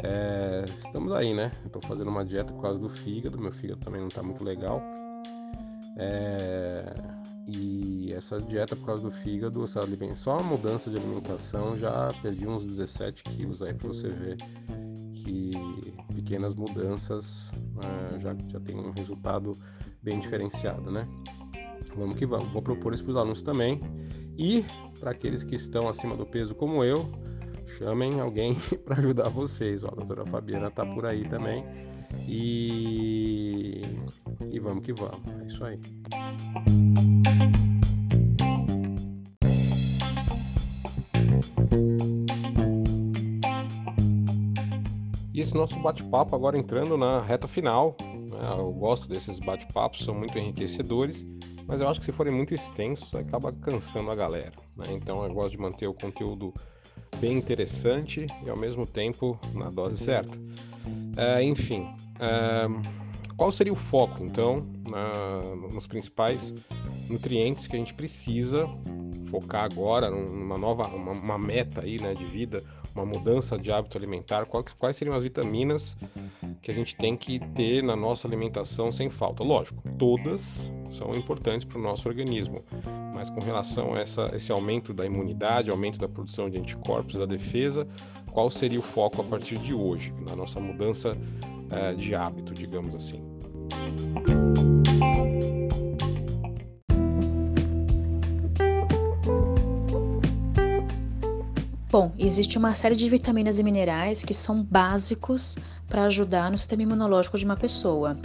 É, 0.04 0.64
estamos 0.78 1.12
aí, 1.12 1.34
né? 1.34 1.52
Tô 1.72 1.82
fazendo 1.82 2.10
uma 2.10 2.24
dieta 2.24 2.54
por 2.54 2.62
causa 2.62 2.80
do 2.80 2.90
fígado, 2.90 3.38
meu 3.38 3.52
fígado 3.52 3.82
também 3.82 4.02
não 4.02 4.08
tá 4.08 4.24
muito 4.24 4.44
legal. 4.44 4.82
É, 6.00 6.94
e 7.46 8.13
essa 8.13 8.39
dieta 8.39 8.75
por 8.75 8.86
causa 8.86 9.03
do 9.03 9.12
fígado, 9.12 9.63
essa, 9.63 9.82
só 10.15 10.39
a 10.39 10.44
mudança 10.44 10.89
de 10.89 10.98
alimentação 10.98 11.77
já 11.77 12.13
perdi 12.22 12.48
uns 12.48 12.65
17 12.65 13.24
quilos 13.24 13.62
aí 13.62 13.74
pra 13.74 13.89
você 13.89 14.08
ver 14.08 14.38
que 15.13 15.51
pequenas 16.15 16.56
mudanças 16.56 17.51
é, 17.84 18.20
já, 18.20 18.36
já 18.48 18.60
tem 18.60 18.77
um 18.77 18.91
resultado 18.91 19.58
bem 20.01 20.20
diferenciado, 20.20 20.89
né? 20.89 21.08
Vamos 21.96 22.15
que 22.15 22.25
vamos. 22.25 22.51
Vou 22.51 22.62
propor 22.62 22.94
isso 22.94 23.03
para 23.03 23.12
os 23.12 23.18
alunos 23.18 23.41
também. 23.41 23.82
E 24.38 24.63
para 25.00 25.12
aqueles 25.12 25.44
que 25.44 25.56
estão 25.56 25.89
acima 25.89 26.15
do 26.15 26.25
peso 26.25 26.56
como 26.56 26.84
eu, 26.84 27.10
chamem 27.65 28.20
alguém 28.20 28.56
para 28.86 28.98
ajudar 28.98 29.29
vocês. 29.29 29.84
Ó, 29.84 29.88
a 29.88 29.96
doutora 29.96 30.25
Fabiana 30.25 30.68
está 30.68 30.86
por 30.86 31.06
aí 31.06 31.27
também. 31.27 31.63
E... 32.28 33.82
e 34.51 34.60
vamos 34.60 34.86
que 34.86 34.94
vamos. 34.94 35.22
É 35.42 35.48
isso 35.48 35.63
aí. 35.63 35.80
E 45.34 45.42
esse 45.42 45.56
nosso 45.56 45.80
bate-papo 45.80 46.36
agora 46.36 46.58
entrando 46.58 46.98
na 46.98 47.22
reta 47.22 47.48
final. 47.48 47.96
Né? 48.01 48.56
Eu 48.58 48.72
gosto 48.72 49.08
desses 49.08 49.39
bate-papos, 49.39 50.04
são 50.04 50.13
muito 50.13 50.38
enriquecedores 50.38 51.25
mas 51.70 51.82
eu 51.82 51.88
acho 51.88 52.00
que 52.00 52.06
se 52.08 52.12
forem 52.12 52.34
muito 52.34 52.51
extensos 52.51 53.13
acaba 53.13 53.54
cansando 53.54 54.10
a 54.10 54.16
galera. 54.16 54.54
Né? 54.75 54.86
Então 54.89 55.24
eu 55.24 55.32
gosto 55.32 55.51
de 55.51 55.60
manter 55.60 55.86
o 55.86 55.94
conteúdo 55.94 56.51
bem 57.18 57.38
interessante 57.38 58.25
e 58.44 58.50
ao 58.50 58.58
mesmo 58.58 58.88
tempo 58.88 59.39
na 59.54 59.70
dose 59.70 60.00
certa. 60.04 60.36
É, 61.20 61.44
enfim, 61.44 61.86
é, 62.18 62.66
qual 63.36 63.52
seria 63.52 63.74
o 63.74 63.76
foco 63.76 64.24
então 64.24 64.66
na, 64.90 65.68
nos 65.74 65.86
principais 65.86 66.56
nutrientes 67.10 67.68
que 67.68 67.76
a 67.76 67.80
gente 67.80 67.94
precisa 67.94 68.66
focar 69.30 69.66
agora 69.66 70.10
numa 70.10 70.58
nova 70.58 70.88
uma, 70.88 71.12
uma 71.12 71.38
meta 71.38 71.82
aí 71.82 72.00
né, 72.00 72.14
de 72.14 72.24
vida, 72.26 72.64
uma 72.96 73.06
mudança 73.06 73.58
de 73.58 73.70
hábito 73.70 73.98
alimentar? 73.98 74.46
Quais, 74.46 74.72
quais 74.72 74.96
seriam 74.96 75.14
as 75.14 75.24
vitaminas 75.24 75.98
que 76.62 76.72
a 76.72 76.74
gente 76.74 76.96
tem 76.96 77.16
que 77.16 77.40
ter 77.54 77.84
na 77.84 77.96
nossa 77.96 78.28
alimentação 78.28 78.92
sem 78.92 79.10
falta. 79.10 79.44
Lógico, 79.44 79.82
todas 79.98 80.72
são 80.92 81.12
importantes 81.12 81.66
para 81.66 81.78
o 81.78 81.82
nosso 81.82 82.08
organismo, 82.08 82.64
mas 83.20 83.30
com 83.30 83.42
relação 83.42 83.96
a 83.96 84.00
essa, 84.00 84.32
esse 84.34 84.50
aumento 84.50 84.94
da 84.94 85.06
imunidade, 85.06 85.70
aumento 85.70 86.00
da 86.00 86.08
produção 86.08 86.50
de 86.50 86.58
anticorpos, 86.58 87.16
da 87.16 87.26
defesa, 87.26 87.86
qual 88.32 88.50
seria 88.50 88.80
o 88.80 88.82
foco 88.82 89.20
a 89.20 89.26
partir 89.26 89.58
de 89.58 89.74
hoje, 89.74 90.14
na 90.26 90.38
nossa 90.38 90.58
mudança 90.58 91.12
uh, 91.12 91.98
de 91.98 92.16
hábito, 92.16 92.54
digamos 92.54 92.96
assim? 92.96 93.22
Bom, 101.92 102.14
existe 102.18 102.58
uma 102.58 102.74
série 102.74 102.96
de 102.96 103.10
vitaminas 103.10 103.60
e 103.60 103.64
minerais 103.64 104.24
que 104.24 104.34
são 104.34 104.64
básicos 104.64 105.58
para 105.90 106.04
ajudar 106.04 106.50
no 106.50 106.58
sistema 106.58 106.84
imunológico 106.84 107.38
de 107.38 107.44
uma 107.44 107.58
pessoa. 107.58 108.18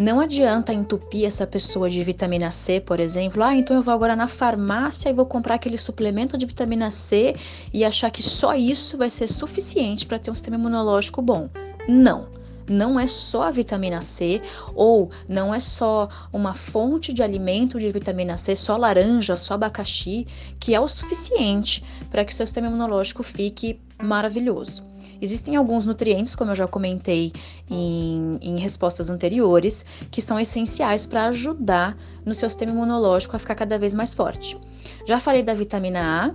Não 0.00 0.18
adianta 0.18 0.72
entupir 0.72 1.26
essa 1.26 1.46
pessoa 1.46 1.90
de 1.90 2.02
vitamina 2.02 2.50
C, 2.50 2.80
por 2.80 2.98
exemplo. 2.98 3.42
Ah, 3.42 3.54
então 3.54 3.76
eu 3.76 3.82
vou 3.82 3.92
agora 3.92 4.16
na 4.16 4.26
farmácia 4.26 5.10
e 5.10 5.12
vou 5.12 5.26
comprar 5.26 5.56
aquele 5.56 5.76
suplemento 5.76 6.38
de 6.38 6.46
vitamina 6.46 6.90
C 6.90 7.36
e 7.70 7.84
achar 7.84 8.10
que 8.10 8.22
só 8.22 8.54
isso 8.54 8.96
vai 8.96 9.10
ser 9.10 9.26
suficiente 9.26 10.06
para 10.06 10.18
ter 10.18 10.30
um 10.30 10.34
sistema 10.34 10.56
imunológico 10.56 11.20
bom. 11.20 11.50
Não 11.86 12.28
não 12.66 12.98
é 12.98 13.06
só 13.06 13.42
a 13.42 13.50
vitamina 13.50 14.00
C 14.00 14.40
ou 14.74 15.10
não 15.28 15.52
é 15.52 15.58
só 15.58 16.08
uma 16.32 16.54
fonte 16.54 17.12
de 17.12 17.20
alimento 17.20 17.78
de 17.80 17.90
vitamina 17.90 18.36
C, 18.36 18.54
só 18.54 18.76
laranja, 18.76 19.36
só 19.36 19.54
abacaxi, 19.54 20.26
que 20.58 20.72
é 20.72 20.80
o 20.80 20.86
suficiente 20.86 21.84
para 22.10 22.24
que 22.24 22.32
o 22.32 22.34
seu 22.34 22.46
sistema 22.46 22.68
imunológico 22.68 23.24
fique 23.24 23.80
maravilhoso. 24.00 24.89
Existem 25.20 25.56
alguns 25.56 25.86
nutrientes, 25.86 26.34
como 26.34 26.50
eu 26.50 26.54
já 26.54 26.66
comentei 26.66 27.32
em, 27.68 28.38
em 28.40 28.58
respostas 28.58 29.10
anteriores, 29.10 29.84
que 30.10 30.22
são 30.22 30.38
essenciais 30.38 31.06
para 31.06 31.26
ajudar 31.26 31.96
no 32.24 32.34
seu 32.34 32.48
sistema 32.48 32.72
imunológico 32.72 33.36
a 33.36 33.38
ficar 33.38 33.54
cada 33.54 33.78
vez 33.78 33.94
mais 33.94 34.14
forte. 34.14 34.58
Já 35.06 35.18
falei 35.18 35.42
da 35.42 35.54
vitamina 35.54 36.26
A, 36.26 36.34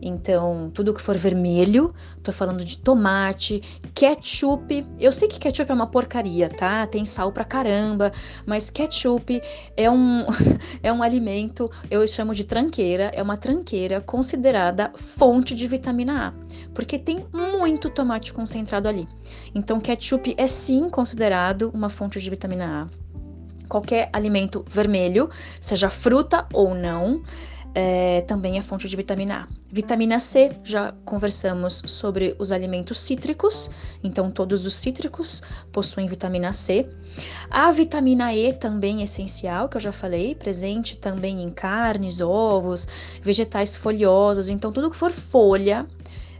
então, 0.00 0.70
tudo 0.74 0.92
que 0.92 1.00
for 1.00 1.16
vermelho, 1.16 1.94
tô 2.22 2.30
falando 2.30 2.64
de 2.64 2.78
tomate, 2.78 3.62
ketchup. 3.94 4.86
Eu 5.00 5.10
sei 5.10 5.26
que 5.26 5.38
ketchup 5.38 5.70
é 5.70 5.74
uma 5.74 5.86
porcaria, 5.86 6.48
tá? 6.48 6.86
Tem 6.86 7.04
sal 7.04 7.32
pra 7.32 7.44
caramba, 7.44 8.12
mas 8.44 8.70
ketchup 8.70 9.40
é 9.76 9.90
um 9.90 10.24
é 10.82 10.92
um 10.92 11.02
alimento, 11.02 11.70
eu 11.90 12.06
chamo 12.06 12.34
de 12.34 12.44
tranqueira, 12.44 13.10
é 13.14 13.22
uma 13.22 13.36
tranqueira 13.36 14.00
considerada 14.00 14.92
fonte 14.94 15.54
de 15.54 15.66
vitamina 15.66 16.28
A, 16.28 16.32
porque 16.74 16.98
tem 16.98 17.24
tomate 17.90 18.32
concentrado 18.32 18.88
ali. 18.88 19.08
Então, 19.54 19.80
ketchup 19.80 20.34
é 20.38 20.46
sim 20.46 20.88
considerado 20.88 21.70
uma 21.74 21.88
fonte 21.88 22.20
de 22.20 22.30
vitamina 22.30 22.82
A. 22.82 23.66
Qualquer 23.68 24.08
alimento 24.12 24.64
vermelho, 24.68 25.28
seja 25.60 25.90
fruta 25.90 26.46
ou 26.52 26.72
não, 26.72 27.22
é, 27.74 28.22
também 28.22 28.56
é 28.56 28.62
fonte 28.62 28.88
de 28.88 28.96
vitamina 28.96 29.42
A. 29.42 29.48
Vitamina 29.70 30.18
C, 30.18 30.56
já 30.64 30.92
conversamos 31.04 31.82
sobre 31.84 32.34
os 32.38 32.50
alimentos 32.50 32.98
cítricos, 32.98 33.70
então 34.02 34.30
todos 34.30 34.64
os 34.64 34.74
cítricos 34.74 35.42
possuem 35.72 36.06
vitamina 36.06 36.52
C. 36.54 36.88
A 37.50 37.70
vitamina 37.70 38.32
E 38.34 38.52
também 38.54 39.00
é 39.00 39.04
essencial, 39.04 39.68
que 39.68 39.76
eu 39.76 39.80
já 39.80 39.92
falei, 39.92 40.34
presente 40.34 40.96
também 40.96 41.42
em 41.42 41.50
carnes, 41.50 42.20
ovos, 42.20 42.88
vegetais 43.20 43.76
folhosos, 43.76 44.48
então 44.48 44.72
tudo 44.72 44.90
que 44.90 44.96
for 44.96 45.10
folha 45.10 45.86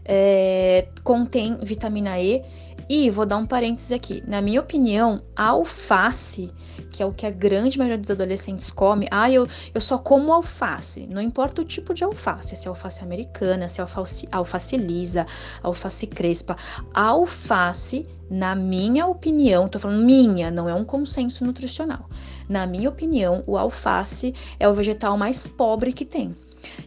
é, 0.07 0.87
contém 1.03 1.57
vitamina 1.61 2.19
E 2.19 2.43
e 2.89 3.09
vou 3.09 3.25
dar 3.25 3.37
um 3.37 3.45
parêntese 3.45 3.93
aqui. 3.93 4.23
Na 4.25 4.41
minha 4.41 4.61
opinião, 4.61 5.21
a 5.35 5.47
alface, 5.49 6.51
que 6.91 7.03
é 7.03 7.05
o 7.05 7.11
que 7.11 7.25
a 7.25 7.29
grande 7.29 7.77
maioria 7.77 7.97
dos 7.97 8.09
adolescentes 8.09 8.71
come, 8.71 9.07
ah, 9.11 9.29
eu, 9.29 9.47
eu 9.73 9.81
só 9.81 9.97
como 9.97 10.31
alface. 10.31 11.05
Não 11.07 11.21
importa 11.21 11.61
o 11.61 11.65
tipo 11.65 11.93
de 11.93 12.03
alface, 12.03 12.55
se 12.55 12.67
é 12.67 12.69
alface 12.69 13.03
americana, 13.03 13.67
se 13.67 13.79
é 13.79 13.81
alface, 13.81 14.27
alface 14.31 14.77
lisa, 14.77 15.25
alface 15.61 16.07
crespa. 16.07 16.55
A 16.93 17.07
alface, 17.07 18.07
na 18.29 18.55
minha 18.55 19.05
opinião, 19.05 19.67
tô 19.67 19.79
falando 19.79 20.05
minha, 20.05 20.49
não 20.49 20.69
é 20.69 20.73
um 20.73 20.85
consenso 20.85 21.43
nutricional. 21.43 22.09
Na 22.47 22.65
minha 22.65 22.87
opinião, 22.87 23.43
o 23.45 23.57
alface 23.57 24.33
é 24.59 24.69
o 24.69 24.73
vegetal 24.73 25.17
mais 25.17 25.47
pobre 25.47 25.91
que 25.91 26.05
tem. 26.05 26.33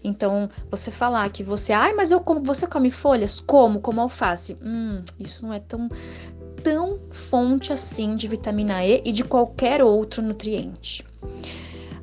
Então, 0.03 0.49
você 0.71 0.91
falar 0.91 1.31
que 1.31 1.43
você, 1.43 1.73
ai, 1.73 1.93
mas 1.93 2.11
eu 2.11 2.21
como, 2.21 2.43
você 2.43 2.67
come 2.67 2.91
folhas? 2.91 3.41
Como? 3.41 3.81
Como 3.81 4.01
alface? 4.01 4.57
Hum, 4.63 5.03
isso 5.19 5.47
não 5.47 5.53
é 5.53 5.61
tão 5.61 5.89
tão 6.63 7.01
fonte 7.11 7.73
assim 7.73 8.17
de 8.17 8.29
vitamina 8.29 8.85
E 8.85 9.01
e 9.05 9.13
de 9.13 9.25
qualquer 9.25 9.83
outro 9.83 10.23
nutriente. 10.23 11.05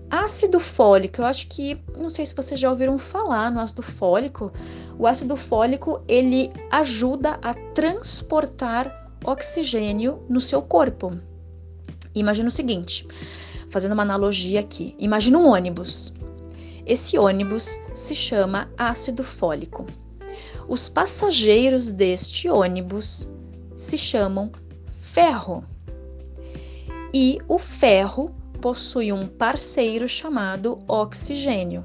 Ácido 0.09 0.59
fólico, 0.59 1.21
eu 1.21 1.25
acho 1.25 1.47
que, 1.47 1.81
não 1.97 2.09
sei 2.09 2.25
se 2.25 2.33
vocês 2.33 2.57
já 2.59 2.69
ouviram 2.69 2.97
falar 2.97 3.51
no 3.51 3.59
ácido 3.59 3.81
fólico. 3.81 4.51
O 4.97 5.05
ácido 5.05 5.35
fólico, 5.35 6.01
ele 6.07 6.49
ajuda 6.71 7.37
a 7.41 7.53
transportar 7.73 9.11
oxigênio 9.23 10.23
no 10.29 10.39
seu 10.39 10.61
corpo. 10.61 11.17
Imagina 12.15 12.47
o 12.47 12.51
seguinte, 12.51 13.05
fazendo 13.69 13.91
uma 13.91 14.03
analogia 14.03 14.61
aqui. 14.61 14.95
Imagina 14.97 15.37
um 15.37 15.47
ônibus. 15.47 16.13
Esse 16.87 17.19
ônibus 17.19 17.81
se 17.93 18.15
chama 18.15 18.71
ácido 18.77 19.21
fólico. 19.21 19.85
Os 20.69 20.87
passageiros 20.87 21.91
deste 21.91 22.49
ônibus 22.49 23.29
se 23.75 23.97
chamam 23.97 24.49
ferro. 24.87 25.65
E 27.13 27.39
o 27.45 27.57
ferro 27.57 28.33
possui 28.61 29.11
um 29.11 29.27
parceiro 29.27 30.07
chamado 30.07 30.79
oxigênio. 30.87 31.83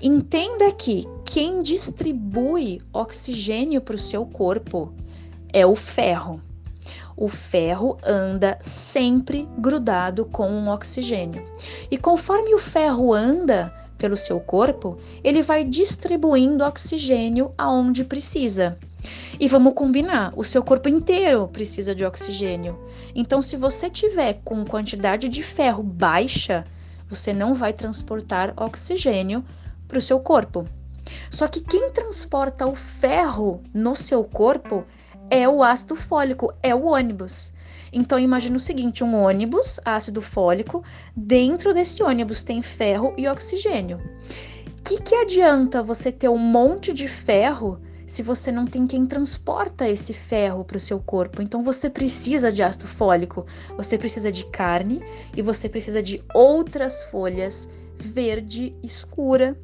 Entenda 0.00 0.72
que 0.72 1.04
quem 1.26 1.60
distribui 1.62 2.80
oxigênio 2.90 3.82
para 3.82 3.96
o 3.96 3.98
seu 3.98 4.24
corpo 4.24 4.94
é 5.52 5.66
o 5.66 5.76
ferro. 5.76 6.40
O 7.16 7.28
ferro 7.28 7.98
anda 8.02 8.56
sempre 8.62 9.46
grudado 9.58 10.24
com 10.24 10.48
um 10.48 10.68
oxigênio. 10.70 11.44
E 11.90 11.98
conforme 11.98 12.54
o 12.54 12.58
ferro 12.58 13.12
anda, 13.12 13.72
pelo 14.02 14.16
seu 14.16 14.40
corpo, 14.40 14.98
ele 15.22 15.42
vai 15.42 15.62
distribuindo 15.62 16.64
oxigênio 16.64 17.54
aonde 17.56 18.02
precisa. 18.02 18.76
E 19.38 19.46
vamos 19.46 19.74
combinar, 19.74 20.32
o 20.36 20.42
seu 20.42 20.60
corpo 20.60 20.88
inteiro 20.88 21.46
precisa 21.46 21.94
de 21.94 22.04
oxigênio. 22.04 22.76
Então, 23.14 23.40
se 23.40 23.56
você 23.56 23.88
tiver 23.88 24.40
com 24.44 24.64
quantidade 24.64 25.28
de 25.28 25.40
ferro 25.44 25.84
baixa, 25.84 26.66
você 27.08 27.32
não 27.32 27.54
vai 27.54 27.72
transportar 27.72 28.52
oxigênio 28.56 29.44
para 29.86 29.98
o 29.98 30.02
seu 30.02 30.18
corpo. 30.18 30.64
Só 31.30 31.46
que 31.46 31.60
quem 31.60 31.92
transporta 31.92 32.66
o 32.66 32.74
ferro 32.74 33.62
no 33.72 33.94
seu 33.94 34.24
corpo 34.24 34.84
é 35.30 35.48
o 35.48 35.62
ácido 35.62 35.94
fólico, 35.94 36.52
é 36.60 36.74
o 36.74 36.86
ônibus. 36.86 37.54
Então 37.92 38.18
imagina 38.18 38.56
o 38.56 38.60
seguinte, 38.60 39.04
um 39.04 39.14
ônibus, 39.14 39.78
ácido 39.84 40.22
fólico, 40.22 40.82
dentro 41.14 41.74
desse 41.74 42.02
ônibus 42.02 42.42
tem 42.42 42.62
ferro 42.62 43.12
e 43.18 43.28
oxigênio. 43.28 44.00
O 44.78 44.82
que, 44.82 45.02
que 45.02 45.14
adianta 45.14 45.82
você 45.82 46.10
ter 46.10 46.28
um 46.28 46.38
monte 46.38 46.92
de 46.92 47.06
ferro 47.06 47.78
se 48.06 48.22
você 48.22 48.50
não 48.50 48.66
tem 48.66 48.86
quem 48.86 49.06
transporta 49.06 49.88
esse 49.88 50.12
ferro 50.12 50.64
para 50.64 50.76
o 50.76 50.80
seu 50.80 50.98
corpo? 50.98 51.42
Então 51.42 51.62
você 51.62 51.90
precisa 51.90 52.50
de 52.50 52.62
ácido 52.62 52.86
fólico, 52.86 53.46
você 53.76 53.98
precisa 53.98 54.32
de 54.32 54.44
carne 54.50 55.00
e 55.36 55.42
você 55.42 55.68
precisa 55.68 56.02
de 56.02 56.22
outras 56.34 57.04
folhas 57.04 57.68
verde 57.98 58.74
escura 58.82 59.56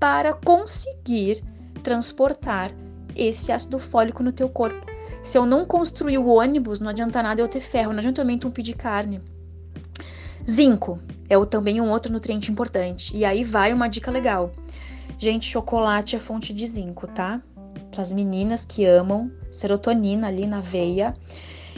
para 0.00 0.32
conseguir 0.32 1.42
transportar 1.82 2.72
esse 3.14 3.52
ácido 3.52 3.78
fólico 3.78 4.22
no 4.22 4.32
teu 4.32 4.48
corpo. 4.48 4.97
Se 5.22 5.36
eu 5.36 5.44
não 5.44 5.64
construir 5.64 6.18
o 6.18 6.26
ônibus, 6.26 6.80
não 6.80 6.88
adianta 6.88 7.22
nada 7.22 7.40
eu 7.40 7.48
ter 7.48 7.60
ferro, 7.60 7.92
não 7.92 7.98
adianta 7.98 8.20
eu 8.20 8.26
me 8.26 8.34
entupir 8.34 8.64
de 8.64 8.74
carne. 8.74 9.20
Zinco 10.48 10.98
é 11.28 11.44
também 11.44 11.80
um 11.80 11.90
outro 11.90 12.12
nutriente 12.12 12.50
importante. 12.50 13.14
E 13.14 13.24
aí 13.24 13.44
vai 13.44 13.72
uma 13.72 13.88
dica 13.88 14.10
legal. 14.10 14.50
Gente, 15.18 15.46
chocolate 15.46 16.16
é 16.16 16.18
fonte 16.18 16.52
de 16.54 16.66
zinco, 16.66 17.06
tá? 17.06 17.42
Para 17.90 18.02
as 18.02 18.12
meninas 18.12 18.64
que 18.64 18.84
amam 18.86 19.30
serotonina 19.50 20.28
ali 20.28 20.46
na 20.46 20.60
veia. 20.60 21.14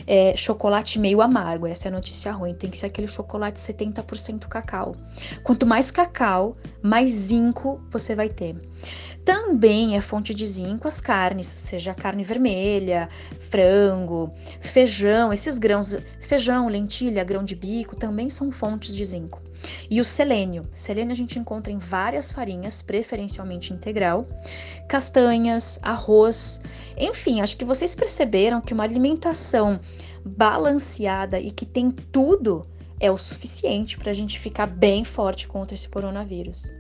É, 0.06 0.36
chocolate 0.36 0.98
meio 0.98 1.20
amargo, 1.20 1.66
essa 1.66 1.88
é 1.88 1.90
a 1.90 1.92
notícia 1.92 2.32
ruim. 2.32 2.54
Tem 2.54 2.70
que 2.70 2.76
ser 2.76 2.86
aquele 2.86 3.08
chocolate 3.08 3.58
70% 3.58 4.46
cacau. 4.46 4.94
Quanto 5.42 5.66
mais 5.66 5.90
cacau, 5.90 6.56
mais 6.82 7.10
zinco 7.10 7.80
você 7.90 8.14
vai 8.14 8.28
ter. 8.28 8.56
Também 9.24 9.96
é 9.96 10.00
fonte 10.00 10.34
de 10.34 10.46
zinco 10.46 10.88
as 10.88 11.00
carnes, 11.00 11.46
seja 11.46 11.94
carne 11.94 12.22
vermelha, 12.22 13.08
frango, 13.38 14.32
feijão, 14.60 15.32
esses 15.32 15.58
grãos, 15.58 15.96
feijão, 16.20 16.68
lentilha, 16.68 17.22
grão 17.22 17.44
de 17.44 17.54
bico, 17.54 17.96
também 17.96 18.30
são 18.30 18.50
fontes 18.50 18.94
de 18.94 19.04
zinco. 19.04 19.42
E 19.90 20.00
o 20.00 20.04
selênio. 20.04 20.66
Selênio 20.72 21.12
a 21.12 21.16
gente 21.16 21.38
encontra 21.38 21.72
em 21.72 21.78
várias 21.78 22.32
farinhas, 22.32 22.80
preferencialmente 22.80 23.72
integral, 23.74 24.26
castanhas, 24.88 25.78
arroz. 25.82 26.62
Enfim, 26.96 27.42
acho 27.42 27.56
que 27.56 27.64
vocês 27.64 27.94
perceberam 27.94 28.60
que 28.60 28.72
uma 28.72 28.84
alimentação 28.84 29.78
balanceada 30.24 31.38
e 31.38 31.50
que 31.50 31.66
tem 31.66 31.90
tudo 31.90 32.66
é 32.98 33.10
o 33.10 33.18
suficiente 33.18 33.98
para 33.98 34.10
a 34.10 34.14
gente 34.14 34.38
ficar 34.38 34.66
bem 34.66 35.04
forte 35.04 35.46
contra 35.46 35.74
esse 35.74 35.88
coronavírus. 35.88 36.79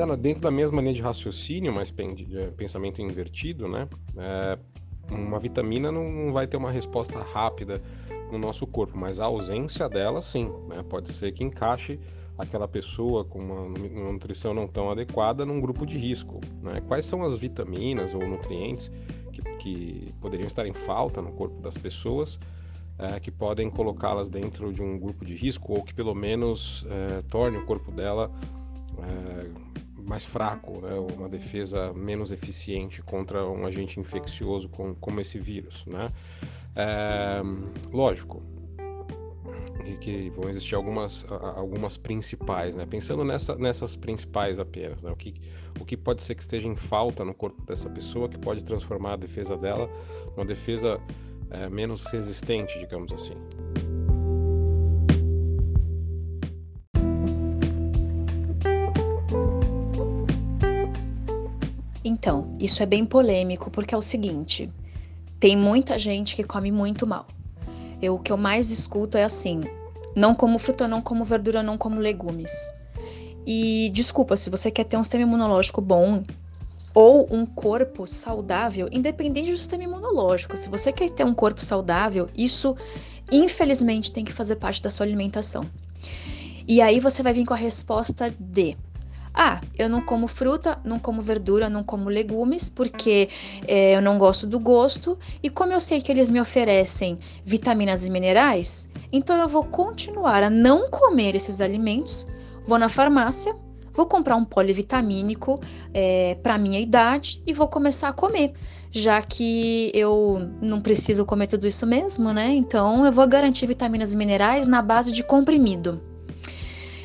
Ainda 0.00 0.16
dentro 0.16 0.42
da 0.42 0.50
mesma 0.50 0.80
linha 0.80 0.94
de 0.94 1.02
raciocínio, 1.02 1.72
mas 1.72 1.92
pensamento 2.56 3.00
invertido, 3.00 3.68
né? 3.68 3.88
É, 4.16 4.58
uma 5.10 5.38
vitamina 5.38 5.92
não 5.92 6.32
vai 6.32 6.46
ter 6.46 6.56
uma 6.56 6.70
resposta 6.70 7.18
rápida 7.20 7.80
no 8.30 8.38
nosso 8.38 8.66
corpo, 8.66 8.98
mas 8.98 9.20
a 9.20 9.26
ausência 9.26 9.88
dela, 9.88 10.20
sim. 10.22 10.52
Né? 10.68 10.84
Pode 10.88 11.12
ser 11.12 11.32
que 11.32 11.44
encaixe 11.44 11.98
aquela 12.36 12.66
pessoa 12.66 13.24
com 13.24 13.38
uma, 13.38 13.60
uma, 13.60 14.12
nutrição 14.12 14.52
não 14.52 14.66
tão 14.66 14.90
adequada 14.90 15.44
num 15.44 15.60
grupo 15.60 15.86
de 15.86 15.96
risco. 15.96 16.40
Né? 16.62 16.82
Quais 16.88 17.06
são 17.06 17.22
as 17.22 17.36
vitaminas 17.38 18.14
ou 18.14 18.26
nutrientes 18.26 18.90
que, 19.32 19.42
que 19.58 20.14
poderiam 20.20 20.46
estar 20.46 20.66
em 20.66 20.72
falta 20.72 21.22
no 21.22 21.32
corpo 21.32 21.60
das 21.60 21.76
pessoas 21.76 22.40
é, 22.98 23.20
que 23.20 23.30
podem 23.30 23.70
colocá-las 23.70 24.28
dentro 24.28 24.72
de 24.72 24.82
um 24.82 24.98
grupo 24.98 25.24
de 25.24 25.34
risco 25.34 25.74
ou 25.74 25.82
que 25.82 25.94
pelo 25.94 26.14
menos 26.14 26.84
é, 26.88 27.22
torne 27.22 27.58
o 27.58 27.64
corpo 27.64 27.92
dela 27.92 28.30
é, 28.98 29.83
mais 30.04 30.24
fraco, 30.24 30.80
né, 30.80 30.94
uma 30.94 31.28
defesa 31.28 31.92
menos 31.92 32.30
eficiente 32.30 33.02
contra 33.02 33.46
um 33.46 33.66
agente 33.66 33.98
infeccioso 33.98 34.68
com, 34.68 34.94
como 34.94 35.20
esse 35.20 35.38
vírus, 35.38 35.84
né? 35.86 36.12
É, 36.76 37.40
lógico 37.92 38.42
que, 39.84 39.96
que, 39.98 40.30
vão 40.30 40.48
existir 40.48 40.74
algumas, 40.74 41.30
algumas 41.30 41.96
principais, 41.96 42.74
né? 42.74 42.86
Pensando 42.86 43.24
nessa, 43.24 43.54
nessas 43.56 43.94
principais 43.94 44.58
apenas, 44.58 45.02
né? 45.02 45.10
O 45.10 45.16
que, 45.16 45.34
o 45.80 45.84
que 45.84 45.96
pode 45.96 46.22
ser 46.22 46.34
que 46.34 46.42
esteja 46.42 46.66
em 46.66 46.76
falta 46.76 47.24
no 47.24 47.34
corpo 47.34 47.62
dessa 47.62 47.88
pessoa 47.88 48.28
que 48.28 48.38
pode 48.38 48.64
transformar 48.64 49.12
a 49.12 49.16
defesa 49.16 49.56
dela 49.56 49.88
numa 50.36 50.46
defesa 50.46 51.00
é, 51.50 51.68
menos 51.68 52.04
resistente, 52.04 52.78
digamos 52.78 53.12
assim. 53.12 53.36
Então, 62.04 62.54
isso 62.60 62.82
é 62.82 62.86
bem 62.86 63.06
polêmico 63.06 63.70
porque 63.70 63.94
é 63.94 63.98
o 63.98 64.02
seguinte: 64.02 64.70
tem 65.40 65.56
muita 65.56 65.96
gente 65.96 66.36
que 66.36 66.44
come 66.44 66.70
muito 66.70 67.06
mal. 67.06 67.26
Eu, 68.00 68.16
o 68.16 68.18
que 68.18 68.30
eu 68.30 68.36
mais 68.36 68.70
escuto 68.70 69.16
é 69.16 69.24
assim: 69.24 69.62
não 70.14 70.34
como 70.34 70.58
fruta, 70.58 70.86
não 70.86 71.00
como 71.00 71.24
verdura, 71.24 71.62
não 71.62 71.78
como 71.78 71.98
legumes. 71.98 72.52
E 73.46 73.90
desculpa, 73.92 74.36
se 74.36 74.50
você 74.50 74.70
quer 74.70 74.84
ter 74.84 74.96
um 74.96 75.04
sistema 75.04 75.22
imunológico 75.22 75.80
bom 75.80 76.22
ou 76.94 77.26
um 77.30 77.44
corpo 77.44 78.06
saudável, 78.06 78.88
independente 78.92 79.50
do 79.50 79.56
sistema 79.56 79.82
imunológico, 79.82 80.56
se 80.56 80.68
você 80.68 80.92
quer 80.92 81.10
ter 81.10 81.24
um 81.24 81.34
corpo 81.34 81.62
saudável, 81.64 82.28
isso 82.36 82.76
infelizmente 83.32 84.12
tem 84.12 84.24
que 84.24 84.32
fazer 84.32 84.56
parte 84.56 84.82
da 84.82 84.90
sua 84.90 85.04
alimentação. 85.04 85.66
E 86.66 86.80
aí 86.80 87.00
você 87.00 87.22
vai 87.22 87.32
vir 87.32 87.44
com 87.44 87.52
a 87.52 87.56
resposta 87.56 88.34
de 88.38 88.76
ah, 89.34 89.60
eu 89.76 89.88
não 89.88 90.00
como 90.00 90.28
fruta, 90.28 90.78
não 90.84 91.00
como 91.00 91.20
verdura, 91.20 91.68
não 91.68 91.82
como 91.82 92.08
legumes, 92.08 92.70
porque 92.70 93.28
é, 93.66 93.96
eu 93.96 94.00
não 94.00 94.16
gosto 94.16 94.46
do 94.46 94.60
gosto. 94.60 95.18
E 95.42 95.50
como 95.50 95.72
eu 95.72 95.80
sei 95.80 96.00
que 96.00 96.12
eles 96.12 96.30
me 96.30 96.40
oferecem 96.40 97.18
vitaminas 97.44 98.06
e 98.06 98.10
minerais, 98.10 98.88
então 99.12 99.36
eu 99.36 99.48
vou 99.48 99.64
continuar 99.64 100.44
a 100.44 100.50
não 100.50 100.88
comer 100.88 101.34
esses 101.34 101.60
alimentos. 101.60 102.28
Vou 102.64 102.78
na 102.78 102.88
farmácia, 102.88 103.54
vou 103.92 104.06
comprar 104.06 104.36
um 104.36 104.44
polivitamínico 104.44 105.60
é, 105.92 106.36
para 106.40 106.56
minha 106.56 106.78
idade 106.78 107.42
e 107.44 107.52
vou 107.52 107.66
começar 107.66 108.10
a 108.10 108.12
comer, 108.12 108.52
já 108.90 109.20
que 109.20 109.90
eu 109.92 110.48
não 110.62 110.80
preciso 110.80 111.26
comer 111.26 111.48
tudo 111.48 111.66
isso 111.66 111.86
mesmo, 111.86 112.32
né? 112.32 112.54
Então 112.54 113.04
eu 113.04 113.10
vou 113.10 113.26
garantir 113.26 113.66
vitaminas 113.66 114.12
e 114.12 114.16
minerais 114.16 114.64
na 114.64 114.80
base 114.80 115.10
de 115.10 115.24
comprimido. 115.24 116.13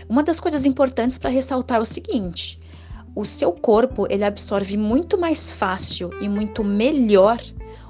Uma 0.10 0.24
das 0.24 0.40
coisas 0.40 0.66
importantes 0.66 1.20
para 1.20 1.30
ressaltar 1.30 1.78
é 1.78 1.82
o 1.82 1.86
seguinte: 1.86 2.60
o 3.16 3.24
seu 3.24 3.52
corpo 3.52 4.08
ele 4.10 4.26
absorve 4.26 4.76
muito 4.76 5.20
mais 5.20 5.52
fácil 5.52 6.10
e 6.20 6.28
muito 6.28 6.64
melhor 6.64 7.40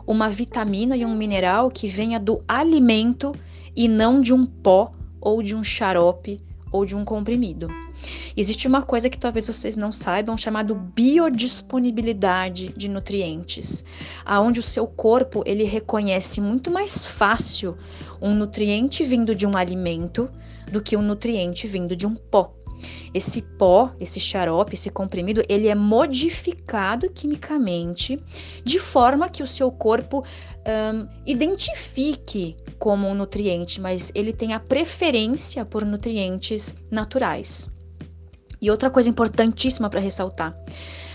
uma 0.05 0.29
vitamina 0.29 0.97
e 0.97 1.05
um 1.05 1.15
mineral 1.15 1.71
que 1.71 1.88
venha 1.88 2.19
do 2.19 2.43
alimento 2.45 3.34
e 3.73 3.88
não 3.88 4.19
de 4.19 4.34
um 4.34 4.45
pó 4.45 4.91
ou 5.21 5.41
de 5.41 5.55
um 5.55 5.63
xarope 5.63 6.41
ou 6.73 6.86
de 6.86 6.93
um 6.93 7.05
comprimido. 7.05 7.69
Existe 8.36 8.67
uma 8.67 8.82
coisa 8.82 9.10
que 9.10 9.17
talvez 9.17 9.47
vocês 9.47 9.77
não 9.77 9.91
saibam, 9.91 10.36
chamado 10.36 10.75
biodisponibilidade 10.75 12.73
de 12.75 12.89
nutrientes, 12.89 13.86
aonde 14.25 14.60
o 14.60 14.63
seu 14.63 14.86
corpo 14.86 15.41
ele 15.45 15.63
reconhece 15.63 16.41
muito 16.41 16.69
mais 16.69 17.05
fácil 17.05 17.77
um 18.21 18.36
nutriente 18.36 19.05
vindo 19.05 19.34
de 19.34 19.47
um 19.47 19.55
alimento 19.55 20.29
do 20.71 20.82
que 20.82 20.95
um 20.95 21.01
nutriente 21.01 21.67
vindo 21.67 21.95
de 21.95 22.05
um 22.05 22.15
pó. 22.15 22.53
Esse 23.13 23.41
pó, 23.41 23.91
esse 23.99 24.19
xarope, 24.19 24.75
esse 24.75 24.89
comprimido, 24.89 25.43
ele 25.49 25.67
é 25.67 25.75
modificado 25.75 27.10
quimicamente 27.10 28.17
de 28.63 28.79
forma 28.79 29.29
que 29.29 29.43
o 29.43 29.47
seu 29.47 29.71
corpo 29.71 30.23
um, 30.65 31.08
identifique 31.25 32.55
como 32.77 33.08
um 33.08 33.15
nutriente, 33.15 33.82
mas 33.82 34.12
ele 34.15 34.32
tem 34.32 34.53
a 34.53 34.60
preferência 34.60 35.65
por 35.65 35.84
nutrientes 35.84 36.75
naturais. 36.89 37.73
E 38.62 38.69
outra 38.69 38.89
coisa 38.89 39.10
importantíssima 39.10 39.89
para 39.89 39.99
ressaltar: 39.99 40.53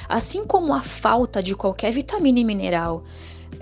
assim 0.08 0.44
como 0.44 0.74
a 0.74 0.82
falta 0.82 1.42
de 1.42 1.54
qualquer 1.54 1.92
vitamina 1.92 2.40
e 2.40 2.44
mineral 2.44 3.04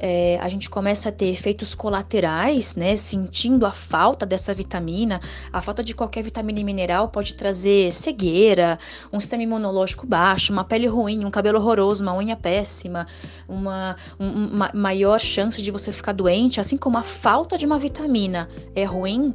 é, 0.04 0.36
a 0.40 0.48
gente 0.48 0.68
começa 0.68 1.10
a 1.10 1.12
ter 1.12 1.26
efeitos 1.26 1.76
colaterais, 1.76 2.74
né? 2.74 2.96
Sentindo 2.96 3.64
a 3.64 3.70
falta 3.70 4.26
dessa 4.26 4.52
vitamina, 4.52 5.20
a 5.52 5.60
falta 5.60 5.84
de 5.84 5.94
qualquer 5.94 6.24
vitamina 6.24 6.58
e 6.58 6.64
mineral 6.64 7.08
pode 7.08 7.34
trazer 7.34 7.92
cegueira, 7.92 8.80
um 9.12 9.20
sistema 9.20 9.44
imunológico 9.44 10.04
baixo, 10.04 10.52
uma 10.52 10.64
pele 10.64 10.88
ruim, 10.88 11.24
um 11.24 11.30
cabelo 11.30 11.58
horroroso, 11.58 12.02
uma 12.02 12.16
unha 12.16 12.34
péssima, 12.34 13.06
uma, 13.48 13.94
uma 14.18 14.72
maior 14.74 15.20
chance 15.20 15.62
de 15.62 15.70
você 15.70 15.92
ficar 15.92 16.12
doente, 16.12 16.60
assim 16.60 16.76
como 16.76 16.98
a 16.98 17.04
falta 17.04 17.56
de 17.56 17.64
uma 17.64 17.78
vitamina 17.78 18.48
é 18.74 18.82
ruim, 18.82 19.32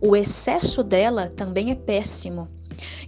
o 0.00 0.16
excesso 0.16 0.82
dela 0.82 1.28
também 1.28 1.70
é 1.70 1.74
péssimo. 1.74 2.55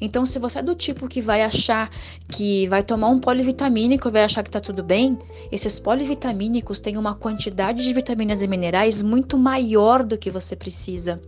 Então, 0.01 0.25
se 0.25 0.39
você 0.39 0.59
é 0.61 0.63
do 0.63 0.75
tipo 0.75 1.09
que 1.09 1.21
vai 1.21 1.43
achar 1.43 1.91
que 2.29 2.67
vai 2.69 2.83
tomar 2.83 3.09
um 3.09 3.19
polivitamínico 3.19 4.09
e 4.09 4.11
vai 4.11 4.25
achar 4.25 4.43
que 4.43 4.51
tá 4.51 4.61
tudo 4.61 4.83
bem, 4.83 5.19
esses 5.51 5.79
polivitamínicos 5.79 6.81
têm 6.81 6.97
uma 6.97 7.15
quantidade 7.15 7.83
de 7.83 7.93
vitaminas 7.93 8.43
e 8.43 8.47
minerais 8.47 9.03
muito 9.03 9.37
maior 9.37 10.03
do 10.03 10.17
que 10.17 10.31
você 10.31 10.57
precisa. 10.57 11.21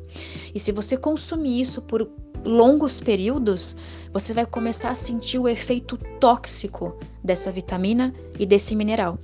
E 0.55 0.59
se 0.59 0.73
você 0.73 0.97
consumir 0.97 1.61
isso 1.61 1.83
por 1.83 2.09
longos 2.45 3.01
períodos, 3.01 3.77
você 4.13 4.33
vai 4.33 4.47
começar 4.47 4.91
a 4.91 4.95
sentir 4.95 5.39
o 5.39 5.49
efeito 5.49 5.97
tóxico 6.19 6.97
dessa 7.23 7.53
vitamina 7.53 8.15
e 8.39 8.47
desse 8.47 8.75
mineral. 8.75 9.19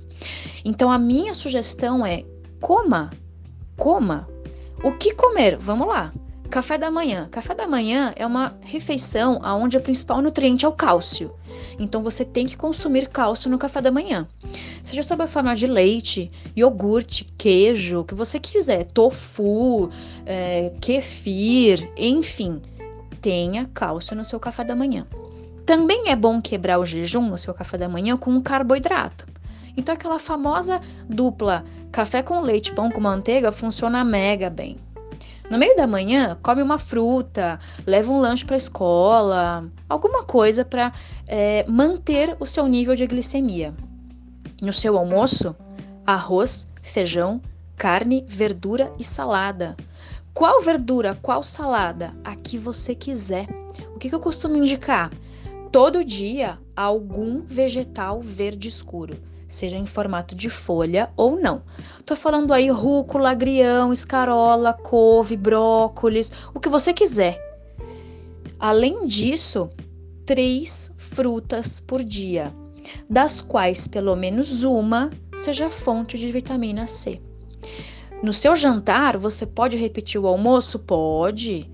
Então, 0.63 0.91
a 0.91 0.97
minha 0.97 1.33
sugestão 1.33 2.05
é 2.05 2.23
coma, 2.61 3.11
coma. 3.75 4.27
O 4.83 4.91
que 4.91 5.13
comer? 5.13 5.57
Vamos 5.57 5.87
lá. 5.87 6.13
Café 6.49 6.77
da 6.77 6.89
manhã. 6.89 7.27
Café 7.29 7.53
da 7.53 7.67
manhã 7.67 8.13
é 8.15 8.25
uma 8.25 8.55
refeição 8.61 9.41
onde 9.43 9.77
o 9.77 9.81
principal 9.81 10.21
nutriente 10.21 10.65
é 10.65 10.67
o 10.67 10.71
cálcio. 10.71 11.31
Então 11.77 12.01
você 12.01 12.23
tem 12.23 12.45
que 12.45 12.55
consumir 12.55 13.09
cálcio 13.09 13.51
no 13.51 13.57
café 13.57 13.81
da 13.81 13.91
manhã. 13.91 14.25
Seja 14.81 15.03
sob 15.03 15.23
a 15.23 15.27
forma 15.27 15.55
de 15.55 15.67
leite, 15.67 16.31
iogurte, 16.55 17.25
queijo, 17.37 17.99
o 17.99 18.05
que 18.05 18.15
você 18.15 18.39
quiser, 18.39 18.85
tofu, 18.85 19.89
é, 20.25 20.71
kefir, 20.79 21.91
enfim, 21.97 22.61
tenha 23.21 23.65
cálcio 23.73 24.15
no 24.15 24.23
seu 24.23 24.39
café 24.39 24.63
da 24.63 24.75
manhã. 24.75 25.05
Também 25.65 26.03
é 26.07 26.15
bom 26.15 26.41
quebrar 26.41 26.79
o 26.79 26.85
jejum 26.85 27.29
no 27.29 27.37
seu 27.37 27.53
café 27.53 27.77
da 27.77 27.89
manhã 27.89 28.15
com 28.15 28.31
um 28.31 28.41
carboidrato. 28.41 29.27
Então 29.75 29.93
aquela 29.93 30.17
famosa 30.17 30.81
dupla 31.09 31.65
café 31.91 32.23
com 32.23 32.39
leite, 32.39 32.73
pão 32.73 32.89
com 32.89 33.01
manteiga 33.01 33.51
funciona 33.51 34.03
mega 34.03 34.49
bem. 34.49 34.86
No 35.49 35.57
meio 35.57 35.77
da 35.77 35.87
manhã, 35.87 36.37
come 36.43 36.61
uma 36.61 36.77
fruta, 36.77 37.57
leva 37.85 38.11
um 38.11 38.19
lanche 38.19 38.43
para 38.43 38.55
a 38.55 38.57
escola, 38.57 39.71
alguma 39.87 40.25
coisa 40.25 40.65
para 40.65 40.91
é, 41.25 41.65
manter 41.69 42.35
o 42.37 42.45
seu 42.45 42.67
nível 42.67 42.95
de 42.95 43.07
glicemia. 43.07 43.73
No 44.61 44.73
seu 44.73 44.97
almoço, 44.97 45.55
arroz, 46.05 46.69
feijão, 46.81 47.41
carne, 47.77 48.25
verdura 48.27 48.91
e 48.99 49.05
salada. 49.05 49.77
Qual 50.33 50.61
verdura, 50.61 51.17
qual 51.21 51.41
salada? 51.41 52.13
A 52.25 52.35
que 52.35 52.57
você 52.57 52.93
quiser. 52.93 53.47
O 53.95 53.97
que, 53.97 54.09
que 54.09 54.15
eu 54.15 54.19
costumo 54.19 54.57
indicar? 54.57 55.09
Todo 55.71 56.03
dia, 56.03 56.59
algum 56.75 57.41
vegetal 57.43 58.21
verde 58.21 58.67
escuro 58.67 59.17
seja 59.47 59.77
em 59.77 59.85
formato 59.85 60.35
de 60.35 60.49
folha 60.49 61.09
ou 61.15 61.39
não. 61.39 61.63
Tô 62.05 62.15
falando 62.15 62.53
aí 62.53 62.69
rúcula, 62.69 63.31
agrião, 63.31 63.93
escarola, 63.93 64.73
couve, 64.73 65.37
brócolis, 65.37 66.31
o 66.53 66.59
que 66.59 66.69
você 66.69 66.93
quiser. 66.93 67.39
Além 68.59 69.05
disso, 69.05 69.69
três 70.25 70.91
frutas 70.97 71.79
por 71.79 72.03
dia, 72.03 72.53
das 73.09 73.41
quais 73.41 73.87
pelo 73.87 74.15
menos 74.15 74.63
uma 74.63 75.09
seja 75.35 75.69
fonte 75.69 76.17
de 76.17 76.31
vitamina 76.31 76.87
C. 76.87 77.21
No 78.23 78.33
seu 78.33 78.55
jantar, 78.55 79.15
você 79.15 79.45
pode 79.45 79.77
repetir 79.77 80.19
o 80.19 80.25
almoço? 80.25 80.79
Pode. 80.79 81.69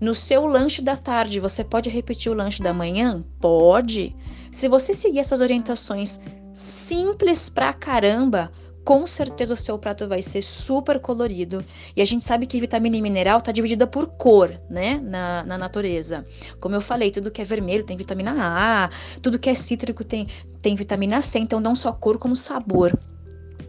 No 0.00 0.14
seu 0.14 0.46
lanche 0.46 0.80
da 0.80 0.96
tarde, 0.96 1.40
você 1.40 1.64
pode 1.64 1.90
repetir 1.90 2.30
o 2.30 2.34
lanche 2.34 2.62
da 2.62 2.72
manhã? 2.72 3.24
Pode. 3.40 4.14
Se 4.52 4.68
você 4.68 4.94
seguir 4.94 5.18
essas 5.18 5.40
orientações 5.40 6.20
simples 6.58 7.48
pra 7.48 7.72
caramba, 7.72 8.50
com 8.84 9.06
certeza 9.06 9.54
o 9.54 9.56
seu 9.56 9.78
prato 9.78 10.08
vai 10.08 10.20
ser 10.20 10.42
super 10.42 10.98
colorido. 10.98 11.64
E 11.94 12.02
a 12.02 12.04
gente 12.04 12.24
sabe 12.24 12.46
que 12.46 12.58
vitamina 12.58 12.96
e 12.96 13.02
mineral 13.02 13.40
tá 13.40 13.52
dividida 13.52 13.86
por 13.86 14.08
cor, 14.08 14.60
né? 14.68 15.00
Na, 15.04 15.44
na 15.44 15.58
natureza. 15.58 16.26
Como 16.58 16.74
eu 16.74 16.80
falei, 16.80 17.10
tudo 17.10 17.30
que 17.30 17.40
é 17.40 17.44
vermelho 17.44 17.84
tem 17.84 17.96
vitamina 17.96 18.32
A, 18.36 18.90
tudo 19.22 19.38
que 19.38 19.48
é 19.48 19.54
cítrico 19.54 20.02
tem, 20.02 20.26
tem 20.60 20.74
vitamina 20.74 21.22
C, 21.22 21.38
então 21.38 21.60
não 21.60 21.74
só 21.74 21.92
cor 21.92 22.18
como 22.18 22.34
sabor. 22.34 22.98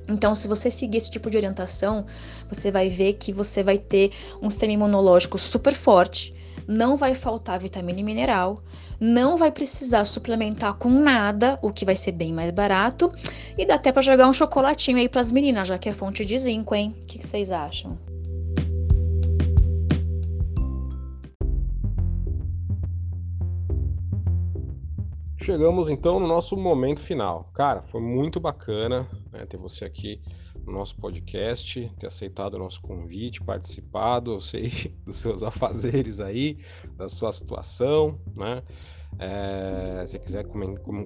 Então, 0.07 0.33
se 0.33 0.47
você 0.47 0.71
seguir 0.71 0.97
esse 0.97 1.11
tipo 1.11 1.29
de 1.29 1.37
orientação, 1.37 2.05
você 2.47 2.71
vai 2.71 2.89
ver 2.89 3.13
que 3.13 3.31
você 3.31 3.61
vai 3.61 3.77
ter 3.77 4.11
um 4.41 4.49
sistema 4.49 4.73
imunológico 4.73 5.37
super 5.37 5.75
forte, 5.75 6.33
não 6.69 6.95
vai 6.95 7.15
faltar 7.15 7.59
vitamina 7.59 7.99
e 7.99 8.03
mineral, 8.03 8.61
não 8.99 9.35
vai 9.35 9.51
precisar 9.51 10.05
suplementar 10.05 10.75
com 10.75 10.87
nada, 10.87 11.57
o 11.63 11.73
que 11.73 11.83
vai 11.83 11.95
ser 11.95 12.11
bem 12.11 12.31
mais 12.31 12.51
barato, 12.51 13.11
e 13.57 13.65
dá 13.65 13.73
até 13.73 13.91
para 13.91 14.03
jogar 14.03 14.29
um 14.29 14.33
chocolatinho 14.33 14.99
aí 14.99 15.09
para 15.09 15.19
as 15.19 15.31
meninas, 15.31 15.67
já 15.67 15.79
que 15.79 15.89
é 15.89 15.93
fonte 15.93 16.23
de 16.23 16.37
zinco, 16.37 16.75
hein? 16.75 16.95
O 17.01 17.07
que 17.07 17.25
vocês 17.25 17.51
acham? 17.51 17.97
Chegamos 25.41 25.89
então 25.89 26.19
no 26.19 26.27
nosso 26.27 26.55
momento 26.55 27.01
final. 27.01 27.49
Cara, 27.55 27.81
foi 27.81 27.99
muito 27.99 28.39
bacana 28.39 29.07
né, 29.31 29.43
ter 29.47 29.57
você 29.57 29.85
aqui 29.85 30.21
no 30.65 30.73
nosso 30.73 30.95
podcast, 30.97 31.91
ter 31.99 32.07
aceitado 32.07 32.55
o 32.55 32.59
nosso 32.59 32.81
convite, 32.81 33.41
participado, 33.41 34.33
eu 34.33 34.39
sei 34.39 34.71
dos 35.05 35.17
seus 35.17 35.43
afazeres 35.43 36.19
aí, 36.19 36.57
da 36.97 37.09
sua 37.09 37.31
situação, 37.31 38.19
né? 38.37 38.63
É, 39.17 40.05
se 40.05 40.19
quiser 40.19 40.45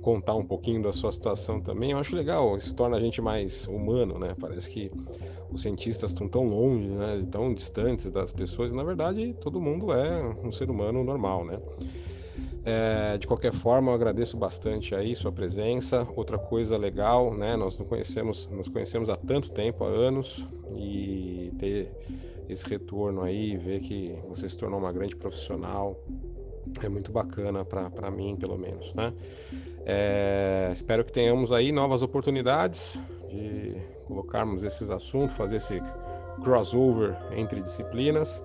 contar 0.01 0.35
um 0.35 0.45
pouquinho 0.45 0.81
da 0.81 0.91
sua 0.91 1.11
situação 1.11 1.61
também, 1.61 1.91
eu 1.91 1.97
acho 1.97 2.15
legal, 2.15 2.57
isso 2.57 2.75
torna 2.75 2.97
a 2.97 2.99
gente 2.99 3.21
mais 3.21 3.65
humano, 3.67 4.19
né? 4.19 4.35
Parece 4.39 4.69
que 4.69 4.91
os 5.51 5.61
cientistas 5.61 6.11
estão 6.11 6.27
tão 6.27 6.47
longe, 6.47 6.89
né? 6.89 7.25
tão 7.31 7.53
distantes 7.53 8.11
das 8.11 8.31
pessoas, 8.31 8.71
e 8.71 8.75
na 8.75 8.83
verdade 8.83 9.33
todo 9.39 9.61
mundo 9.61 9.93
é 9.93 10.21
um 10.43 10.51
ser 10.51 10.69
humano 10.69 11.03
normal, 11.03 11.45
né? 11.45 11.59
É, 12.65 13.17
de 13.17 13.27
qualquer 13.27 13.51
forma, 13.51 13.91
eu 13.91 13.95
agradeço 13.95 14.37
bastante 14.37 14.95
aí 14.95 15.13
sua 15.15 15.31
presença. 15.31 16.07
Outra 16.15 16.37
coisa 16.37 16.77
legal, 16.77 17.33
né? 17.33 17.57
Nós 17.57 17.77
nos 17.77 17.87
conhecemos, 17.87 18.47
nos 18.47 18.69
conhecemos 18.69 19.09
há 19.09 19.17
tanto 19.17 19.51
tempo, 19.51 19.83
há 19.83 19.87
anos, 19.87 20.47
e 20.75 21.51
ter 21.59 21.91
esse 22.47 22.65
retorno 22.67 23.21
aí, 23.21 23.57
ver 23.57 23.81
que 23.81 24.17
você 24.27 24.47
se 24.47 24.57
tornou 24.57 24.79
uma 24.79 24.91
grande 24.91 25.15
profissional, 25.15 25.99
é 26.81 26.89
muito 26.89 27.11
bacana 27.11 27.65
para 27.65 28.09
mim, 28.09 28.35
pelo 28.37 28.57
menos, 28.57 28.93
né? 28.93 29.13
É, 29.85 30.69
espero 30.71 31.03
que 31.03 31.11
tenhamos 31.11 31.51
aí 31.51 31.71
novas 31.71 32.01
oportunidades 32.01 33.01
de 33.29 33.75
colocarmos 34.05 34.63
esses 34.63 34.89
assuntos, 34.89 35.35
fazer 35.35 35.57
esse 35.57 35.81
crossover 36.41 37.15
entre 37.35 37.61
disciplinas. 37.61 38.43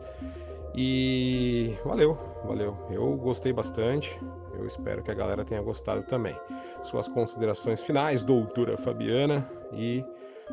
E 0.74 1.74
valeu, 1.84 2.16
valeu. 2.44 2.76
Eu 2.90 3.16
gostei 3.16 3.52
bastante. 3.52 4.20
Eu 4.58 4.66
espero 4.66 5.02
que 5.02 5.10
a 5.10 5.14
galera 5.14 5.44
tenha 5.44 5.62
gostado 5.62 6.02
também. 6.02 6.36
Suas 6.82 7.08
considerações 7.08 7.80
finais, 7.80 8.24
doutora 8.24 8.76
Fabiana, 8.76 9.48
e 9.72 10.04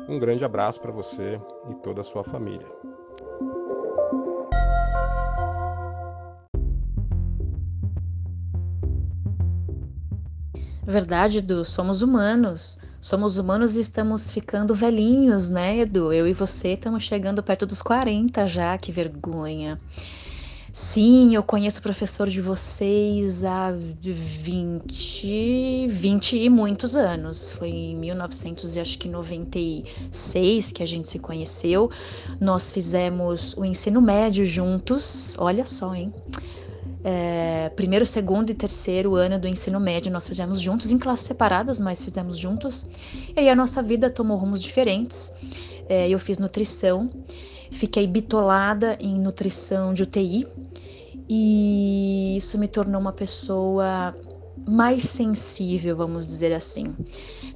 um 0.08 0.18
grande 0.18 0.44
abraço 0.44 0.80
para 0.80 0.92
você 0.92 1.40
e 1.68 1.74
toda 1.74 2.00
a 2.00 2.04
sua 2.04 2.22
família. 2.22 2.66
Verdade, 10.86 11.38
Edu, 11.38 11.64
somos 11.64 12.00
humanos. 12.00 12.78
Somos 13.00 13.38
humanos 13.38 13.76
e 13.76 13.80
estamos 13.80 14.30
ficando 14.30 14.74
velhinhos, 14.74 15.48
né, 15.48 15.78
Edu? 15.78 16.12
Eu 16.12 16.28
e 16.28 16.32
você 16.32 16.74
estamos 16.74 17.02
chegando 17.02 17.42
perto 17.42 17.66
dos 17.66 17.82
40 17.82 18.46
já, 18.46 18.78
que 18.78 18.92
vergonha. 18.92 19.80
Sim, 20.78 21.34
eu 21.34 21.42
conheço 21.42 21.80
o 21.80 21.82
professor 21.82 22.28
de 22.28 22.42
vocês 22.42 23.44
há 23.44 23.72
20, 23.72 25.86
20 25.88 26.36
e 26.36 26.50
muitos 26.50 26.94
anos. 26.94 27.52
Foi 27.52 27.70
em 27.70 27.96
1996 27.96 30.72
que 30.72 30.82
a 30.82 30.86
gente 30.86 31.08
se 31.08 31.18
conheceu. 31.18 31.90
Nós 32.38 32.70
fizemos 32.70 33.56
o 33.56 33.64
ensino 33.64 34.02
médio 34.02 34.44
juntos. 34.44 35.34
Olha 35.38 35.64
só, 35.64 35.94
hein? 35.94 36.12
é, 37.02 37.72
primeiro, 37.76 38.04
segundo 38.04 38.50
e 38.50 38.54
terceiro 38.54 39.14
ano 39.14 39.38
do 39.38 39.46
ensino 39.46 39.78
médio 39.78 40.10
nós 40.10 40.26
fizemos 40.26 40.60
juntos, 40.60 40.90
em 40.90 40.98
classes 40.98 41.24
separadas, 41.24 41.78
mas 41.78 42.02
fizemos 42.02 42.36
juntos. 42.36 42.88
E 43.34 43.40
aí 43.40 43.48
a 43.48 43.54
nossa 43.54 43.80
vida 43.80 44.10
tomou 44.10 44.36
rumos 44.36 44.60
diferentes. 44.60 45.32
É, 45.88 46.08
eu 46.08 46.18
fiz 46.18 46.36
nutrição, 46.36 47.08
fiquei 47.70 48.06
bitolada 48.06 48.96
em 49.00 49.16
nutrição 49.16 49.92
de 49.92 50.02
UTI 50.02 50.46
e 51.28 52.36
isso 52.36 52.58
me 52.58 52.68
tornou 52.68 53.00
uma 53.00 53.12
pessoa 53.12 54.14
mais 54.66 55.02
sensível, 55.02 55.96
vamos 55.96 56.26
dizer 56.26 56.52
assim. 56.52 56.94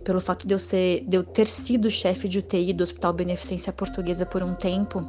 Pelo 0.04 0.20
fato 0.20 0.46
de 0.46 0.54
eu, 0.54 0.58
ser, 0.58 1.04
de 1.06 1.16
eu 1.16 1.24
ter 1.24 1.46
sido 1.46 1.90
chefe 1.90 2.28
de 2.28 2.38
UTI 2.38 2.72
do 2.72 2.82
Hospital 2.82 3.12
Beneficência 3.12 3.72
Portuguesa 3.72 4.24
por 4.24 4.42
um 4.42 4.54
tempo, 4.54 5.06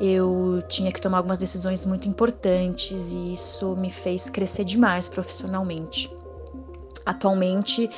eu 0.00 0.60
tinha 0.68 0.90
que 0.90 1.00
tomar 1.00 1.18
algumas 1.18 1.38
decisões 1.38 1.84
muito 1.84 2.08
importantes 2.08 3.12
e 3.12 3.32
isso 3.32 3.76
me 3.76 3.90
fez 3.90 4.30
crescer 4.30 4.64
demais 4.64 5.08
profissionalmente. 5.08 6.10
Atualmente, 7.04 7.88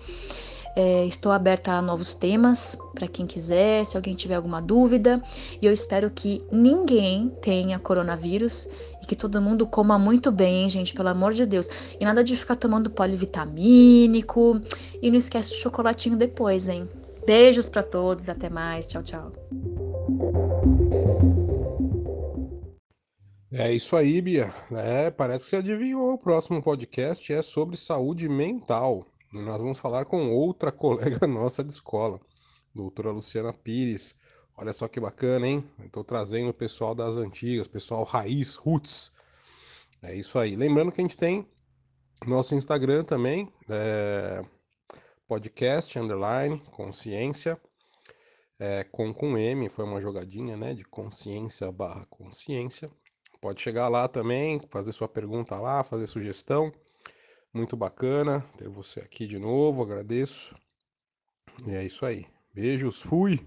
É, 0.76 1.06
estou 1.06 1.32
aberta 1.32 1.72
a 1.72 1.80
novos 1.82 2.14
temas 2.16 2.76
para 2.96 3.08
quem 3.08 3.28
quiser, 3.28 3.86
se 3.86 3.96
alguém 3.96 4.16
tiver 4.16 4.34
alguma 4.36 4.60
dúvida. 4.62 5.22
E 5.60 5.66
eu 5.66 5.74
espero 5.74 6.12
que 6.12 6.40
ninguém 6.52 7.32
tenha 7.42 7.80
coronavírus 7.80 8.70
e 9.02 9.08
que 9.08 9.16
todo 9.16 9.42
mundo 9.42 9.66
coma 9.66 9.98
muito 9.98 10.32
bem, 10.32 10.70
gente, 10.70 10.94
pelo 10.94 11.10
amor 11.10 11.34
de 11.34 11.48
Deus. 11.48 11.68
E 12.00 12.06
nada 12.06 12.24
de 12.24 12.36
ficar 12.36 12.58
tomando 12.58 12.92
polivitamínico. 12.92 14.62
E 15.02 15.10
não 15.10 15.18
esquece 15.18 15.54
o 15.54 15.56
chocolatinho 15.60 16.16
depois, 16.16 16.70
hein? 16.70 16.88
Beijos 17.26 17.70
para 17.70 17.84
todos, 17.84 18.28
até 18.28 18.50
mais. 18.50 18.86
Tchau, 18.86 19.02
tchau. 19.02 19.32
É 23.52 23.72
isso 23.72 23.96
aí, 23.96 24.22
Bia. 24.22 24.52
É, 24.72 25.10
parece 25.12 25.46
que 25.46 25.52
você 25.52 25.56
adivinhou. 25.58 26.14
O 26.14 26.18
próximo 26.18 26.62
podcast 26.62 27.32
é 27.32 27.42
sobre 27.42 27.78
saúde 27.78 28.28
mental. 28.28 29.06
Nós 29.32 29.58
vamos 29.58 29.78
falar 29.78 30.06
com 30.06 30.32
outra 30.32 30.72
colega 30.74 31.26
nossa 31.26 31.64
de 31.64 31.72
escola, 31.72 32.20
doutora 32.76 33.12
Luciana 33.12 33.54
Pires. 33.54 34.16
Olha 34.58 34.74
só 34.74 34.88
que 34.88 35.00
bacana, 35.00 35.48
hein? 35.48 35.64
Estou 35.86 36.04
trazendo 36.04 36.50
o 36.50 36.54
pessoal 36.54 36.94
das 36.94 37.18
antigas, 37.18 37.68
pessoal 37.68 38.04
raiz, 38.04 38.56
roots. 38.56 39.12
É 40.02 40.14
isso 40.14 40.38
aí. 40.38 40.56
Lembrando 40.56 40.92
que 40.92 41.00
a 41.00 41.04
gente 41.04 41.18
tem 41.18 41.48
nosso 42.26 42.54
Instagram 42.56 43.04
também, 43.04 43.48
é 43.70 44.44
podcast 45.28 45.98
underline 45.98 46.60
consciência. 46.72 47.60
É, 48.60 48.84
com 48.84 49.14
com 49.14 49.38
M 49.38 49.68
foi 49.70 49.84
uma 49.84 50.00
jogadinha 50.00 50.56
né 50.56 50.74
de 50.74 50.84
consciência 50.84 51.72
barra 51.72 52.06
consciência. 52.06 52.90
Pode 53.42 53.62
chegar 53.62 53.90
lá 53.90 54.08
também 54.08 54.62
fazer 54.70 54.92
sua 54.92 55.08
pergunta 55.08 55.60
lá 55.60 55.84
fazer 55.84 56.08
sugestão. 56.08 56.72
Muito 57.54 57.76
bacana 57.76 58.42
ter 58.58 58.70
você 58.70 59.00
aqui 59.00 59.28
de 59.28 59.38
novo 59.38 59.84
agradeço. 59.84 60.56
E 61.68 61.72
é 61.72 61.84
isso 61.84 62.06
aí. 62.06 62.26
Beijos 62.54 63.02
fui! 63.02 63.40